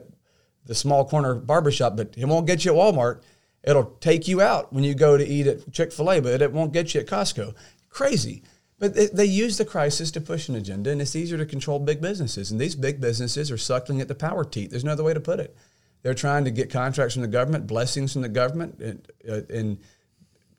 the 0.66 0.76
small 0.76 1.06
corner 1.06 1.36
barbershop, 1.36 1.98
but 1.98 2.14
it 2.18 2.26
won't 2.26 2.48
get 2.48 2.66
you 2.66 2.72
at 2.72 2.78
Walmart. 2.78 3.22
It'll 3.64 3.96
take 4.02 4.28
you 4.28 4.42
out 4.42 4.74
when 4.74 4.84
you 4.84 4.94
go 4.94 5.18
to 5.18 5.26
eat 5.26 5.48
at 5.48 5.72
Chick 5.72 5.92
fil 5.92 6.12
A, 6.12 6.20
but 6.20 6.42
it 6.42 6.52
won't 6.52 6.74
get 6.74 6.94
you 6.94 7.02
at 7.02 7.08
Costco. 7.08 7.56
Crazy. 7.90 8.44
But 8.80 9.16
they, 9.16 9.26
use 9.26 9.58
the 9.58 9.64
crisis 9.64 10.12
to 10.12 10.20
push 10.20 10.50
an 10.50 10.56
agenda, 10.56 10.90
and 10.90 11.02
it's 11.02 11.16
easier 11.16 11.38
to 11.38 11.46
control 11.46 11.80
big 11.80 12.02
businesses. 12.02 12.52
And 12.52 12.60
these 12.60 12.76
big 12.76 13.00
businesses 13.00 13.50
are 13.50 13.58
suckling 13.58 14.02
at 14.02 14.10
the 14.10 14.16
power 14.16 14.44
teat. 14.44 14.72
There's 14.72 14.84
no 14.84 14.92
other 14.92 15.06
way 15.06 15.14
to 15.14 15.22
put 15.22 15.40
it. 15.40 15.56
They're 16.02 16.14
trying 16.14 16.44
to 16.46 16.52
get 16.52 16.70
contracts 16.70 17.14
from 17.14 17.22
the 17.22 17.30
government, 17.30 17.66
blessings 17.66 18.12
from 18.12 18.24
the 18.24 18.30
government, 18.30 18.80
and, 18.80 19.08
uh, 19.30 19.42
and 19.50 19.78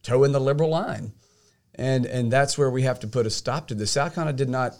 toe 0.02 0.24
in 0.24 0.32
the 0.32 0.40
liberal 0.40 0.70
line. 0.70 1.12
And, 1.74 2.06
and 2.06 2.32
that's 2.32 2.56
where 2.56 2.70
we 2.70 2.82
have 2.82 3.00
to 3.00 3.08
put 3.08 3.26
a 3.26 3.30
stop 3.30 3.68
to 3.68 3.74
this. 3.74 3.90
South 3.90 4.14
Carolina 4.14 4.34
did 4.34 4.48
not 4.48 4.74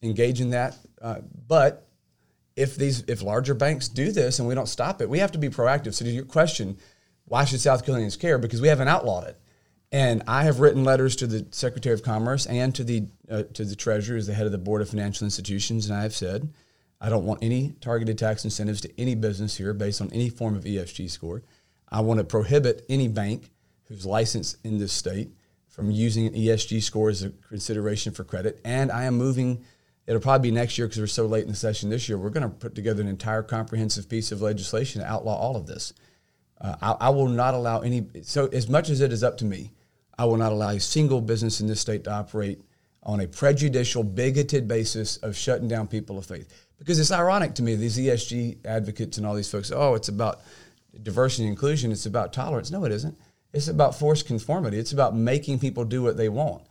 engage 0.00 0.40
in 0.40 0.50
that, 0.50 0.74
uh, 1.02 1.16
but 1.46 1.86
if 2.60 2.76
these 2.76 3.02
if 3.08 3.22
larger 3.22 3.54
banks 3.54 3.88
do 3.88 4.12
this 4.12 4.38
and 4.38 4.46
we 4.46 4.54
don't 4.54 4.68
stop 4.68 5.00
it, 5.00 5.08
we 5.08 5.18
have 5.18 5.32
to 5.32 5.38
be 5.38 5.48
proactive. 5.48 5.94
So 5.94 6.04
to 6.04 6.10
your 6.10 6.24
question, 6.24 6.76
why 7.24 7.44
should 7.44 7.60
South 7.60 7.84
Carolinians 7.84 8.16
care? 8.16 8.38
Because 8.38 8.60
we 8.60 8.68
haven't 8.68 8.88
outlawed 8.88 9.26
it. 9.28 9.40
And 9.90 10.22
I 10.28 10.44
have 10.44 10.60
written 10.60 10.84
letters 10.84 11.16
to 11.16 11.26
the 11.26 11.46
Secretary 11.50 11.94
of 11.94 12.02
Commerce 12.02 12.46
and 12.46 12.74
to 12.74 12.84
the 12.84 13.06
uh, 13.30 13.44
to 13.54 13.64
the 13.64 13.74
Treasurer 13.74 14.18
as 14.18 14.26
the 14.26 14.34
head 14.34 14.46
of 14.46 14.52
the 14.52 14.58
Board 14.58 14.82
of 14.82 14.90
Financial 14.90 15.24
Institutions, 15.24 15.88
and 15.88 15.98
I 15.98 16.02
have 16.02 16.14
said 16.14 16.52
I 17.00 17.08
don't 17.08 17.24
want 17.24 17.42
any 17.42 17.76
targeted 17.80 18.18
tax 18.18 18.44
incentives 18.44 18.82
to 18.82 19.00
any 19.00 19.14
business 19.14 19.56
here 19.56 19.72
based 19.72 20.02
on 20.02 20.12
any 20.12 20.28
form 20.28 20.54
of 20.54 20.64
ESG 20.64 21.10
score. 21.10 21.42
I 21.88 22.02
want 22.02 22.18
to 22.18 22.24
prohibit 22.24 22.84
any 22.88 23.08
bank 23.08 23.50
who's 23.88 24.04
licensed 24.04 24.58
in 24.64 24.78
this 24.78 24.92
state 24.92 25.30
from 25.66 25.90
using 25.90 26.26
an 26.26 26.34
ESG 26.34 26.82
score 26.82 27.08
as 27.08 27.22
a 27.22 27.30
consideration 27.30 28.12
for 28.12 28.22
credit, 28.22 28.60
and 28.64 28.92
I 28.92 29.04
am 29.04 29.14
moving 29.14 29.64
it'll 30.10 30.20
probably 30.20 30.50
be 30.50 30.54
next 30.54 30.76
year 30.76 30.88
because 30.88 30.98
we're 30.98 31.06
so 31.06 31.26
late 31.26 31.44
in 31.44 31.50
the 31.50 31.56
session 31.56 31.88
this 31.88 32.08
year. 32.08 32.18
We're 32.18 32.30
going 32.30 32.42
to 32.42 32.48
put 32.48 32.74
together 32.74 33.00
an 33.00 33.06
entire 33.06 33.44
comprehensive 33.44 34.08
piece 34.08 34.32
of 34.32 34.42
legislation 34.42 35.00
to 35.00 35.06
outlaw 35.06 35.36
all 35.36 35.54
of 35.54 35.68
this. 35.68 35.92
Uh, 36.60 36.74
I, 36.82 37.06
I, 37.06 37.10
will 37.10 37.28
not 37.28 37.54
allow 37.54 37.82
any. 37.82 38.04
So 38.22 38.48
as 38.48 38.68
much 38.68 38.90
as 38.90 39.00
it 39.00 39.12
is 39.12 39.22
up 39.22 39.38
to 39.38 39.44
me, 39.44 39.70
I 40.18 40.24
will 40.24 40.36
not 40.36 40.50
allow 40.50 40.70
a 40.70 40.80
single 40.80 41.20
business 41.20 41.60
in 41.60 41.68
this 41.68 41.80
state 41.80 42.02
to 42.04 42.10
operate 42.10 42.60
on 43.04 43.20
a 43.20 43.28
prejudicial, 43.28 44.02
bigoted 44.02 44.66
basis 44.66 45.16
of 45.18 45.36
shutting 45.36 45.68
down 45.68 45.86
people 45.86 46.18
of 46.18 46.26
faith. 46.26 46.66
Because 46.76 46.98
it's 46.98 47.12
ironic 47.12 47.54
to 47.54 47.62
me, 47.62 47.76
these 47.76 47.96
ESG 47.96 48.66
advocates 48.66 49.16
and 49.16 49.24
all 49.24 49.34
these 49.34 49.50
folks, 49.50 49.70
oh, 49.70 49.94
it's 49.94 50.08
about 50.08 50.40
diversity 51.04 51.44
and 51.44 51.52
inclusion, 51.52 51.92
it's 51.92 52.06
about 52.06 52.32
tolerance. 52.32 52.72
No, 52.72 52.84
it 52.84 52.90
isn't. 52.90 53.16
It's 53.52 53.68
about 53.68 53.94
forced 53.94 54.26
conformity. 54.26 54.76
It's 54.76 54.92
about 54.92 55.14
making 55.14 55.60
people 55.60 55.84
do 55.84 56.02
what 56.02 56.16
they 56.16 56.28
want. 56.28 56.64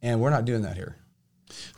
And 0.00 0.18
we're 0.20 0.30
not 0.30 0.46
doing 0.46 0.62
that 0.62 0.76
here. 0.76 0.96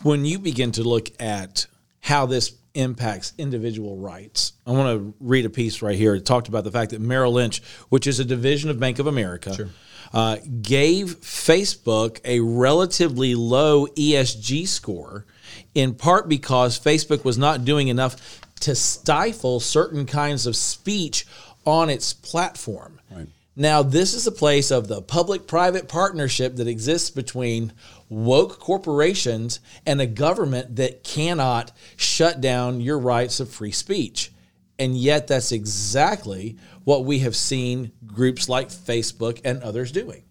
When 0.02 0.24
you 0.24 0.38
begin 0.38 0.72
to 0.72 0.82
look 0.82 1.10
at 1.20 1.66
how 2.00 2.26
this 2.26 2.54
impacts 2.74 3.32
individual 3.38 3.96
rights, 3.96 4.52
I 4.66 4.70
want 4.72 4.98
to 4.98 5.14
read 5.20 5.44
a 5.44 5.50
piece 5.50 5.82
right 5.82 5.96
here. 5.96 6.14
It 6.14 6.24
talked 6.24 6.48
about 6.48 6.64
the 6.64 6.70
fact 6.70 6.92
that 6.92 7.00
Merrill 7.00 7.32
Lynch, 7.32 7.62
which 7.88 8.06
is 8.06 8.20
a 8.20 8.24
division 8.24 8.70
of 8.70 8.78
Bank 8.78 8.98
of 8.98 9.06
America, 9.06 9.54
Sure. 9.54 9.68
uh, 10.12 10.36
gave 10.62 11.20
Facebook 11.20 12.20
a 12.24 12.40
relatively 12.40 13.34
low 13.34 13.86
ESG 13.88 14.66
score, 14.68 15.26
in 15.74 15.94
part 15.94 16.28
because 16.28 16.78
Facebook 16.78 17.24
was 17.24 17.36
not 17.36 17.64
doing 17.64 17.88
enough 17.88 18.40
to 18.60 18.74
stifle 18.74 19.60
certain 19.60 20.06
kinds 20.06 20.46
of 20.46 20.56
speech 20.56 21.26
on 21.64 21.90
its 21.90 22.12
platform. 22.12 23.00
Right. 23.10 23.28
Now, 23.54 23.82
this 23.82 24.14
is 24.14 24.26
a 24.26 24.32
place 24.32 24.70
of 24.70 24.86
the 24.86 25.02
public 25.02 25.48
private 25.48 25.88
partnership 25.88 26.56
that 26.56 26.68
exists 26.68 27.10
between 27.10 27.72
woke 28.08 28.58
corporations 28.58 29.60
and 29.86 30.00
a 30.00 30.06
government 30.06 30.76
that 30.76 31.04
cannot 31.04 31.72
shut 31.96 32.40
down 32.40 32.80
your 32.80 32.98
rights 32.98 33.40
of 33.40 33.50
free 33.50 33.72
speech. 33.72 34.32
And 34.78 34.96
yet, 34.96 35.26
that's 35.26 35.52
exactly 35.52 36.56
what 36.84 37.04
we 37.04 37.18
have 37.20 37.34
seen 37.34 37.92
groups 38.06 38.48
like 38.48 38.68
Facebook 38.68 39.40
and 39.44 39.62
others 39.62 39.90
doing. 39.90 40.22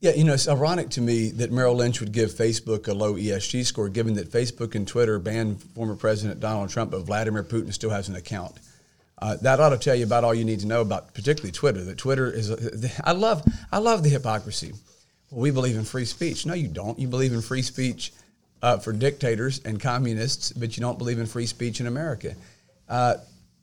Yeah, 0.00 0.14
you 0.14 0.24
know, 0.24 0.34
it's 0.34 0.48
ironic 0.48 0.90
to 0.90 1.00
me 1.00 1.30
that 1.30 1.52
Merrill 1.52 1.76
Lynch 1.76 2.00
would 2.00 2.10
give 2.10 2.32
Facebook 2.32 2.88
a 2.88 2.92
low 2.92 3.14
ESG 3.14 3.64
score, 3.64 3.88
given 3.88 4.14
that 4.14 4.32
Facebook 4.32 4.74
and 4.74 4.86
Twitter 4.86 5.20
banned 5.20 5.62
former 5.62 5.94
President 5.94 6.40
Donald 6.40 6.70
Trump, 6.70 6.90
but 6.90 7.02
Vladimir 7.02 7.44
Putin 7.44 7.72
still 7.72 7.90
has 7.90 8.08
an 8.08 8.16
account. 8.16 8.58
Uh, 9.20 9.36
that 9.42 9.60
ought 9.60 9.68
to 9.68 9.78
tell 9.78 9.94
you 9.94 10.04
about 10.04 10.24
all 10.24 10.34
you 10.34 10.44
need 10.44 10.58
to 10.58 10.66
know 10.66 10.80
about, 10.80 11.14
particularly 11.14 11.52
Twitter. 11.52 11.84
That 11.84 11.98
Twitter 11.98 12.28
is, 12.28 12.50
a, 12.50 12.90
I 13.04 13.12
love, 13.12 13.44
I 13.70 13.78
love 13.78 14.02
the 14.02 14.08
hypocrisy. 14.08 14.72
We 15.32 15.50
believe 15.50 15.76
in 15.76 15.84
free 15.84 16.04
speech. 16.04 16.44
No, 16.44 16.54
you 16.54 16.68
don't. 16.68 16.98
You 16.98 17.08
believe 17.08 17.32
in 17.32 17.40
free 17.40 17.62
speech 17.62 18.12
uh, 18.60 18.78
for 18.78 18.92
dictators 18.92 19.60
and 19.64 19.80
communists, 19.80 20.52
but 20.52 20.76
you 20.76 20.82
don't 20.82 20.98
believe 20.98 21.18
in 21.18 21.26
free 21.26 21.46
speech 21.46 21.80
in 21.80 21.86
America. 21.86 22.34
Uh, 22.88 23.16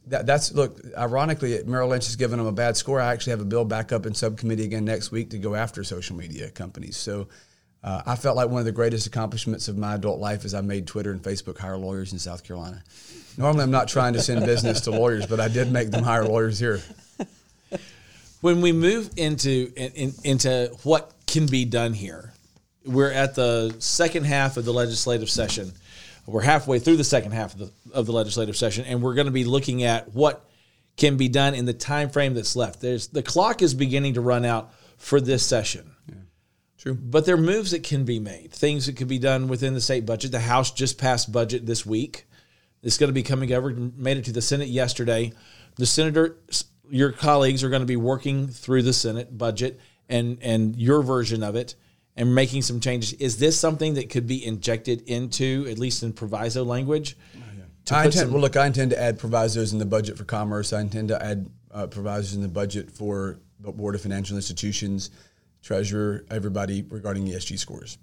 that, 0.08 0.26
that's 0.26 0.52
look. 0.52 0.80
Ironically, 0.98 1.62
Merrill 1.66 1.90
Lynch 1.90 2.06
has 2.06 2.16
given 2.16 2.40
them 2.40 2.48
a 2.48 2.52
bad 2.52 2.76
score. 2.76 3.00
I 3.00 3.14
actually 3.14 3.32
have 3.32 3.42
a 3.42 3.46
bill 3.46 3.66
back 3.66 3.92
up 3.92 4.08
in 4.08 4.16
subcommittee 4.16 4.64
again 4.64 4.84
next 4.84 5.12
week 5.12 5.30
to 5.30 5.38
go 5.38 5.54
after 5.56 5.84
social 5.84 6.16
media 6.16 6.50
companies. 6.50 6.98
So. 6.98 7.28
Uh, 7.82 8.02
I 8.06 8.18
felt 8.18 8.36
like 8.36 8.50
one 8.50 8.60
of 8.60 8.66
the 8.66 8.74
greatest 8.74 9.08
accomplishments 9.08 9.70
of 9.70 9.78
my 9.78 9.96
adult 9.96 10.20
life 10.20 10.44
is 10.44 10.54
I 10.54 10.60
made 10.60 10.86
Twitter 10.86 11.12
and 11.12 11.24
Facebook 11.24 11.58
hire 11.58 11.78
lawyers 11.78 12.12
in 12.12 12.20
South 12.20 12.44
Carolina. 12.44 12.84
Normally, 13.38 13.64
I'm 13.64 13.72
not 13.72 13.88
trying 13.88 14.12
to 14.16 14.22
send 14.22 14.46
business 14.46 14.82
to 14.82 14.92
lawyers, 14.92 15.26
but 15.28 15.40
I 15.40 15.48
did 15.48 15.72
make 15.72 15.90
them 15.90 16.04
hire 16.04 16.26
lawyers 16.26 16.60
here. 16.60 16.82
When 18.42 18.60
we 18.60 18.74
move 18.74 19.12
into 19.16 19.72
in, 19.78 19.92
in, 19.94 20.14
into 20.26 20.76
what 20.84 21.14
can 21.30 21.46
be 21.46 21.66
done 21.66 21.94
here, 21.94 22.34
we're 22.86 23.12
at 23.12 23.36
the 23.36 23.76
second 23.80 24.26
half 24.26 24.58
of 24.58 24.66
the 24.66 24.74
legislative 24.74 25.30
session. 25.30 25.72
We're 26.26 26.42
halfway 26.42 26.80
through 26.80 26.98
the 26.98 27.04
second 27.04 27.32
half 27.32 27.54
of 27.54 27.60
the, 27.60 27.72
of 27.94 28.06
the 28.06 28.12
legislative 28.12 28.56
session, 28.56 28.86
and 28.86 29.02
we're 29.02 29.16
going 29.16 29.26
to 29.26 29.32
be 29.32 29.46
looking 29.46 29.84
at 29.84 30.14
what 30.14 30.46
can 30.98 31.18
be 31.18 31.28
done 31.28 31.56
in 31.56 31.66
the 31.66 31.74
time 31.74 32.10
frame 32.10 32.34
that's 32.34 32.56
left. 32.56 32.82
There's 32.82 33.08
the 33.08 33.24
clock 33.24 33.62
is 33.62 33.74
beginning 33.74 34.16
to 34.16 34.22
run 34.22 34.46
out 34.46 34.74
for 34.98 35.22
this 35.22 35.46
session. 35.46 35.92
True. 36.78 36.94
But 36.94 37.26
there 37.26 37.36
are 37.36 37.38
moves 37.38 37.72
that 37.72 37.84
can 37.84 38.06
be 38.06 38.20
made, 38.20 38.52
things 38.54 38.86
that 38.86 38.96
could 38.96 39.10
be 39.10 39.20
done 39.20 39.50
within 39.50 39.74
the 39.74 39.82
state 39.82 40.06
budget. 40.06 40.32
The 40.32 40.40
House 40.40 40.72
just 40.72 40.98
passed 40.98 41.32
budget 41.32 41.66
this 41.66 41.86
week. 41.86 42.26
It's 42.82 42.98
going 42.98 43.10
to 43.10 43.14
be 43.14 43.24
coming 43.24 43.52
over, 43.52 43.72
made 43.72 44.18
it 44.18 44.26
to 44.26 44.32
the 44.32 44.42
Senate 44.42 44.70
yesterday. 44.70 45.34
The 45.76 45.86
senator, 45.86 46.38
your 46.90 47.12
colleagues 47.12 47.66
are 47.66 47.70
going 47.70 47.82
to 47.82 47.86
be 47.86 47.98
working 47.98 48.48
through 48.48 48.84
the 48.84 48.94
Senate 48.94 49.38
budget 49.38 49.80
and 50.10 50.38
and 50.42 50.76
your 50.76 51.02
version 51.02 51.44
of 51.44 51.56
it 51.56 51.76
and 52.16 52.36
making 52.36 52.62
some 52.62 52.80
changes. 52.80 53.14
Is 53.14 53.38
this 53.38 53.58
something 53.58 53.94
that 53.94 54.10
could 54.10 54.28
be 54.28 54.46
injected 54.46 55.04
into 55.08 55.66
at 55.70 55.80
least 55.80 56.04
in 56.04 56.12
proviso 56.12 56.64
language? 56.64 57.16
to 57.86 57.96
I 57.96 58.06
intend, 58.06 58.14
some- 58.14 58.34
well, 58.34 58.42
look, 58.42 58.58
I 58.58 58.68
intend 58.68 58.92
to 58.92 59.02
add 59.02 59.18
provisos 59.18 59.74
in 59.74 59.80
the 59.80 59.86
budget 59.86 60.18
for 60.18 60.24
commerce. 60.24 60.74
I 60.74 60.82
intend 60.82 61.08
to 61.10 61.24
add 61.24 61.50
uh, 61.72 61.88
provisos 61.88 62.36
in 62.36 62.42
the 62.42 62.48
budget 62.48 62.92
for 62.92 63.40
the 63.60 63.72
Board 63.72 63.96
of 63.96 64.02
Financial 64.02 64.36
Institutions, 64.36 65.12
Treasurer, 65.62 66.26
everybody 66.30 66.84
regarding 66.84 67.26
ESG 67.28 67.58
scores. 67.58 67.98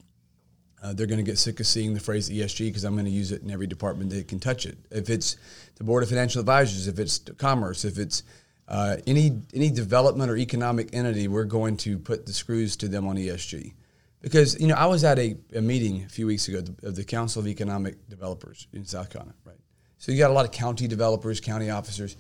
Uh, 0.83 0.93
they're 0.93 1.07
going 1.07 1.19
to 1.19 1.25
get 1.25 1.39
sick 1.39 1.59
of 1.59 1.67
seeing 1.67 1.95
the 1.95 2.01
phrase 2.01 2.29
ESG 2.29 2.69
because 2.69 2.85
I'm 2.85 2.95
going 2.95 3.07
to 3.07 3.11
use 3.11 3.33
it 3.33 3.43
in 3.43 3.51
every 3.51 3.67
department 3.67 4.11
that 4.11 4.29
can 4.29 4.39
touch 4.39 4.67
it. 4.67 4.77
If 4.91 5.09
it's 5.09 5.37
the 5.77 5.85
Board 5.85 6.03
of 6.03 6.09
Financial 6.09 6.41
Advisors, 6.41 6.87
if 6.87 6.99
it's 6.99 7.19
commerce, 7.39 7.85
if 7.85 7.99
it's 7.99 8.23
uh, 8.69 8.97
any 9.07 9.41
any 9.55 9.71
development 9.71 10.31
or 10.31 10.37
economic 10.37 10.91
entity, 10.93 11.29
we're 11.29 11.45
going 11.45 11.77
to 11.79 11.99
put 11.99 12.27
the 12.27 12.33
screws 12.33 12.77
to 12.77 12.89
them 12.89 13.07
on 13.07 13.17
ESG. 13.17 13.75
Because 14.21 14.59
you 14.61 14.67
know, 14.67 14.75
I 14.75 14.87
was 14.87 15.05
at 15.05 15.19
a, 15.19 15.37
a 15.55 15.61
meeting 15.61 16.03
a 16.05 16.09
few 16.09 16.27
weeks 16.27 16.49
ago 16.49 16.63
of 16.83 16.97
the 16.97 17.05
Council 17.05 17.41
of 17.41 17.47
Economic 17.47 18.09
Developers 18.09 18.67
in 18.73 18.85
South 18.85 19.11
Carolina, 19.11 19.35
right? 19.45 19.57
So 19.99 20.11
you 20.11 20.19
got 20.19 20.31
a 20.31 20.35
lot 20.35 20.45
of 20.45 20.51
county 20.51 20.89
developers, 20.89 21.41
county 21.41 21.71
officers, 21.71 22.17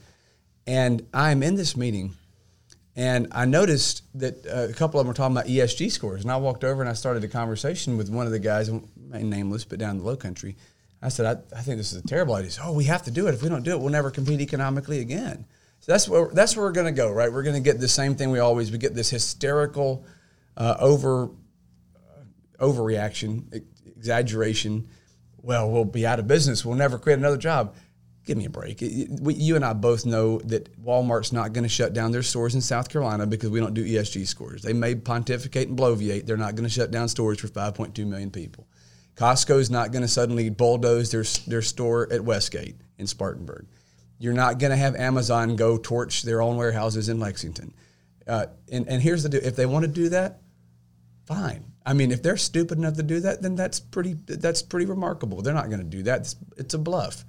and 0.66 1.06
I'm 1.12 1.42
in 1.42 1.56
this 1.56 1.76
meeting, 1.76 2.14
and 2.94 3.28
I 3.32 3.44
noticed 3.44 4.02
that 4.14 4.46
uh, 4.46 4.68
a 4.70 4.72
couple 4.72 5.00
of 5.00 5.04
them 5.04 5.08
were 5.08 5.14
talking 5.14 5.36
about 5.36 5.48
ESG 5.48 5.90
scores, 5.90 6.22
and 6.22 6.30
I 6.30 6.36
walked 6.36 6.64
over 6.64 6.80
and 6.80 6.88
I 6.88 6.94
started 6.94 7.24
a 7.24 7.28
conversation 7.28 7.96
with 7.96 8.08
one 8.08 8.26
of 8.26 8.32
the 8.32 8.38
guys, 8.38 8.70
nameless, 8.96 9.64
but 9.64 9.78
down 9.78 9.90
in 9.92 9.98
the 9.98 10.04
Low 10.04 10.16
Country. 10.16 10.56
I 11.02 11.08
said, 11.08 11.26
I, 11.26 11.58
I 11.58 11.60
think 11.62 11.76
this 11.76 11.92
is 11.92 12.02
a 12.02 12.06
terrible 12.06 12.34
idea. 12.34 12.50
Said, 12.50 12.64
oh, 12.66 12.72
we 12.72 12.84
have 12.84 13.02
to 13.02 13.10
do 13.10 13.26
it. 13.26 13.34
If 13.34 13.42
we 13.42 13.48
don't 13.48 13.62
do 13.62 13.72
it, 13.72 13.80
we'll 13.80 13.90
never 13.90 14.10
compete 14.10 14.40
economically 14.40 15.00
again. 15.00 15.44
So 15.86 15.92
that's 15.92 16.08
where 16.08 16.28
that's 16.32 16.56
where 16.56 16.66
we're 16.66 16.72
going 16.72 16.92
to 16.92 17.00
go, 17.00 17.12
right? 17.12 17.32
We're 17.32 17.44
going 17.44 17.54
to 17.54 17.60
get 17.60 17.78
the 17.78 17.86
same 17.86 18.16
thing 18.16 18.32
we 18.32 18.40
always 18.40 18.72
we 18.72 18.78
get 18.78 18.96
this 18.96 19.08
hysterical, 19.08 20.04
uh, 20.56 20.74
over 20.80 21.30
overreaction, 22.58 23.44
ex- 23.54 23.64
exaggeration. 23.96 24.88
Well, 25.36 25.70
we'll 25.70 25.84
be 25.84 26.04
out 26.04 26.18
of 26.18 26.26
business. 26.26 26.64
We'll 26.64 26.74
never 26.74 26.98
create 26.98 27.20
another 27.20 27.36
job. 27.36 27.76
Give 28.24 28.36
me 28.36 28.46
a 28.46 28.50
break. 28.50 28.82
It- 28.82 29.10
we, 29.20 29.34
you 29.34 29.54
and 29.54 29.64
I 29.64 29.74
both 29.74 30.04
know 30.04 30.38
that 30.40 30.76
Walmart's 30.82 31.32
not 31.32 31.52
going 31.52 31.62
to 31.62 31.68
shut 31.68 31.92
down 31.92 32.10
their 32.10 32.24
stores 32.24 32.56
in 32.56 32.62
South 32.62 32.88
Carolina 32.88 33.24
because 33.24 33.50
we 33.50 33.60
don't 33.60 33.74
do 33.74 33.84
ESG 33.84 34.26
scores. 34.26 34.62
They 34.62 34.72
may 34.72 34.96
pontificate 34.96 35.68
and 35.68 35.78
bloviate. 35.78 36.26
They're 36.26 36.36
not 36.36 36.56
going 36.56 36.68
to 36.68 36.74
shut 36.74 36.90
down 36.90 37.06
stores 37.06 37.38
for 37.38 37.46
5.2 37.46 38.04
million 38.04 38.32
people. 38.32 38.66
Costco's 39.14 39.70
not 39.70 39.92
going 39.92 40.02
to 40.02 40.08
suddenly 40.08 40.50
bulldoze 40.50 41.12
their, 41.12 41.22
their 41.46 41.62
store 41.62 42.12
at 42.12 42.22
Westgate 42.22 42.74
in 42.98 43.06
Spartanburg. 43.06 43.66
You're 44.18 44.34
not 44.34 44.58
going 44.58 44.70
to 44.70 44.76
have 44.76 44.96
Amazon 44.96 45.56
go 45.56 45.76
torch 45.76 46.22
their 46.22 46.40
own 46.40 46.56
warehouses 46.56 47.08
in 47.08 47.20
Lexington. 47.20 47.74
Uh, 48.26 48.46
and, 48.72 48.88
and 48.88 49.02
here's 49.02 49.22
the 49.22 49.28
deal: 49.28 49.40
if 49.44 49.56
they 49.56 49.66
want 49.66 49.84
to 49.84 49.90
do 49.90 50.08
that, 50.08 50.40
fine. 51.26 51.64
I 51.84 51.92
mean, 51.92 52.10
if 52.10 52.22
they're 52.22 52.36
stupid 52.36 52.78
enough 52.78 52.94
to 52.94 53.02
do 53.02 53.20
that, 53.20 53.42
then 53.42 53.54
that's 53.54 53.78
pretty 53.78 54.14
that's 54.14 54.62
pretty 54.62 54.86
remarkable. 54.86 55.40
They're 55.40 55.54
not 55.54 55.68
going 55.68 55.78
to 55.78 55.84
do 55.84 56.02
that. 56.04 56.22
It's, 56.22 56.36
it's 56.56 56.74
a 56.74 56.78
bluff. 56.78 57.24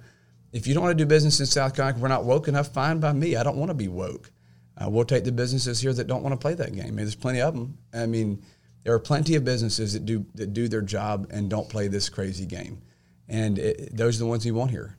If 0.52 0.66
you 0.66 0.74
don't 0.74 0.82
want 0.82 0.98
to 0.98 1.04
do 1.04 1.06
business 1.06 1.38
in 1.40 1.46
South 1.46 1.76
Carolina, 1.76 1.98
we're 2.00 2.08
not 2.08 2.24
woke 2.24 2.48
enough. 2.48 2.72
Fine 2.72 3.00
by 3.00 3.12
me. 3.12 3.36
I 3.36 3.42
don't 3.42 3.56
want 3.56 3.70
to 3.70 3.74
be 3.74 3.88
woke. 3.88 4.32
Uh, 4.76 4.88
we'll 4.88 5.04
take 5.04 5.24
the 5.24 5.32
businesses 5.32 5.80
here 5.80 5.92
that 5.92 6.06
don't 6.06 6.22
want 6.22 6.32
to 6.32 6.38
play 6.38 6.54
that 6.54 6.72
game. 6.72 6.84
I 6.84 6.86
mean, 6.86 6.96
there's 6.96 7.14
plenty 7.14 7.40
of 7.40 7.54
them. 7.54 7.78
I 7.92 8.06
mean, 8.06 8.42
there 8.82 8.94
are 8.94 8.98
plenty 8.98 9.34
of 9.36 9.44
businesses 9.44 9.92
that 9.92 10.04
do 10.04 10.26
that 10.34 10.52
do 10.52 10.66
their 10.66 10.82
job 10.82 11.28
and 11.30 11.48
don't 11.48 11.68
play 11.68 11.86
this 11.86 12.08
crazy 12.08 12.46
game, 12.46 12.82
and 13.28 13.58
it, 13.58 13.96
those 13.96 14.16
are 14.16 14.24
the 14.24 14.26
ones 14.26 14.44
you 14.44 14.54
want 14.54 14.72
here. 14.72 14.97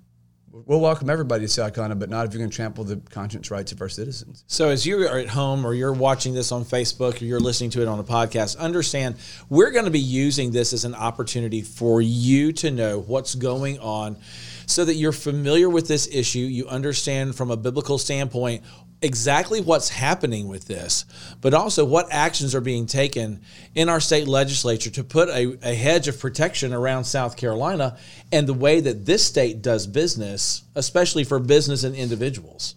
We'll 0.51 0.79
welcome 0.79 1.09
everybody 1.09 1.45
to 1.45 1.47
South 1.47 1.75
Carolina, 1.75 1.95
but 1.95 2.09
not 2.09 2.25
if 2.25 2.33
you're 2.33 2.39
going 2.39 2.49
to 2.49 2.55
trample 2.55 2.83
the 2.83 2.97
conscience 2.97 3.51
rights 3.51 3.71
of 3.71 3.81
our 3.81 3.89
citizens. 3.89 4.43
So, 4.47 4.69
as 4.69 4.85
you 4.85 5.07
are 5.07 5.19
at 5.19 5.29
home 5.29 5.63
or 5.65 5.75
you're 5.75 5.93
watching 5.93 6.33
this 6.33 6.51
on 6.51 6.65
Facebook 6.65 7.21
or 7.21 7.25
you're 7.25 7.39
listening 7.39 7.69
to 7.71 7.81
it 7.81 7.87
on 7.87 7.99
a 7.99 8.03
podcast, 8.03 8.57
understand 8.57 9.17
we're 9.49 9.69
going 9.71 9.85
to 9.85 9.91
be 9.91 9.99
using 9.99 10.51
this 10.51 10.73
as 10.73 10.85
an 10.85 10.95
opportunity 10.95 11.61
for 11.61 12.01
you 12.01 12.51
to 12.53 12.71
know 12.71 12.99
what's 12.99 13.35
going 13.35 13.77
on 13.79 14.17
so 14.65 14.85
that 14.85 14.95
you're 14.95 15.11
familiar 15.11 15.69
with 15.69 15.87
this 15.87 16.07
issue. 16.11 16.39
You 16.39 16.67
understand 16.67 17.35
from 17.35 17.51
a 17.51 17.57
biblical 17.57 17.97
standpoint 17.99 18.63
exactly 19.01 19.61
what's 19.61 19.89
happening 19.89 20.47
with 20.47 20.67
this, 20.67 21.05
but 21.41 21.53
also 21.53 21.85
what 21.85 22.07
actions 22.11 22.53
are 22.53 22.61
being 22.61 22.85
taken 22.85 23.41
in 23.75 23.89
our 23.89 23.99
state 23.99 24.27
legislature 24.27 24.89
to 24.89 25.03
put 25.03 25.29
a, 25.29 25.57
a 25.63 25.73
hedge 25.73 26.07
of 26.07 26.19
protection 26.19 26.73
around 26.73 27.05
South 27.05 27.37
Carolina 27.37 27.97
and 28.31 28.47
the 28.47 28.53
way 28.53 28.79
that 28.81 29.05
this 29.05 29.25
state 29.25 29.61
does 29.61 29.87
business, 29.87 30.63
especially 30.75 31.23
for 31.23 31.39
business 31.39 31.83
and 31.83 31.95
individuals. 31.95 32.75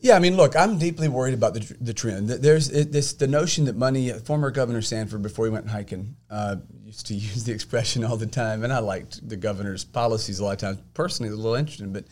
Yeah, 0.00 0.14
I 0.14 0.18
mean, 0.18 0.36
look, 0.36 0.54
I'm 0.54 0.78
deeply 0.78 1.08
worried 1.08 1.34
about 1.34 1.54
the, 1.54 1.76
the 1.80 1.94
trend. 1.94 2.28
There's 2.28 2.68
this 2.68 3.14
the 3.14 3.26
notion 3.26 3.64
that 3.64 3.76
money. 3.76 4.12
Former 4.12 4.50
Governor 4.50 4.82
Sanford, 4.82 5.22
before 5.22 5.46
he 5.46 5.50
went 5.50 5.68
hiking, 5.68 6.16
uh, 6.30 6.56
used 6.84 7.06
to 7.06 7.14
use 7.14 7.44
the 7.44 7.52
expression 7.52 8.04
all 8.04 8.16
the 8.16 8.26
time, 8.26 8.62
and 8.62 8.72
I 8.72 8.80
liked 8.80 9.26
the 9.26 9.36
governor's 9.36 9.84
policies 9.84 10.38
a 10.38 10.44
lot 10.44 10.52
of 10.52 10.58
times. 10.58 10.78
Personally, 10.92 11.32
a 11.32 11.34
little 11.34 11.54
interesting, 11.54 11.92
but 11.92 12.04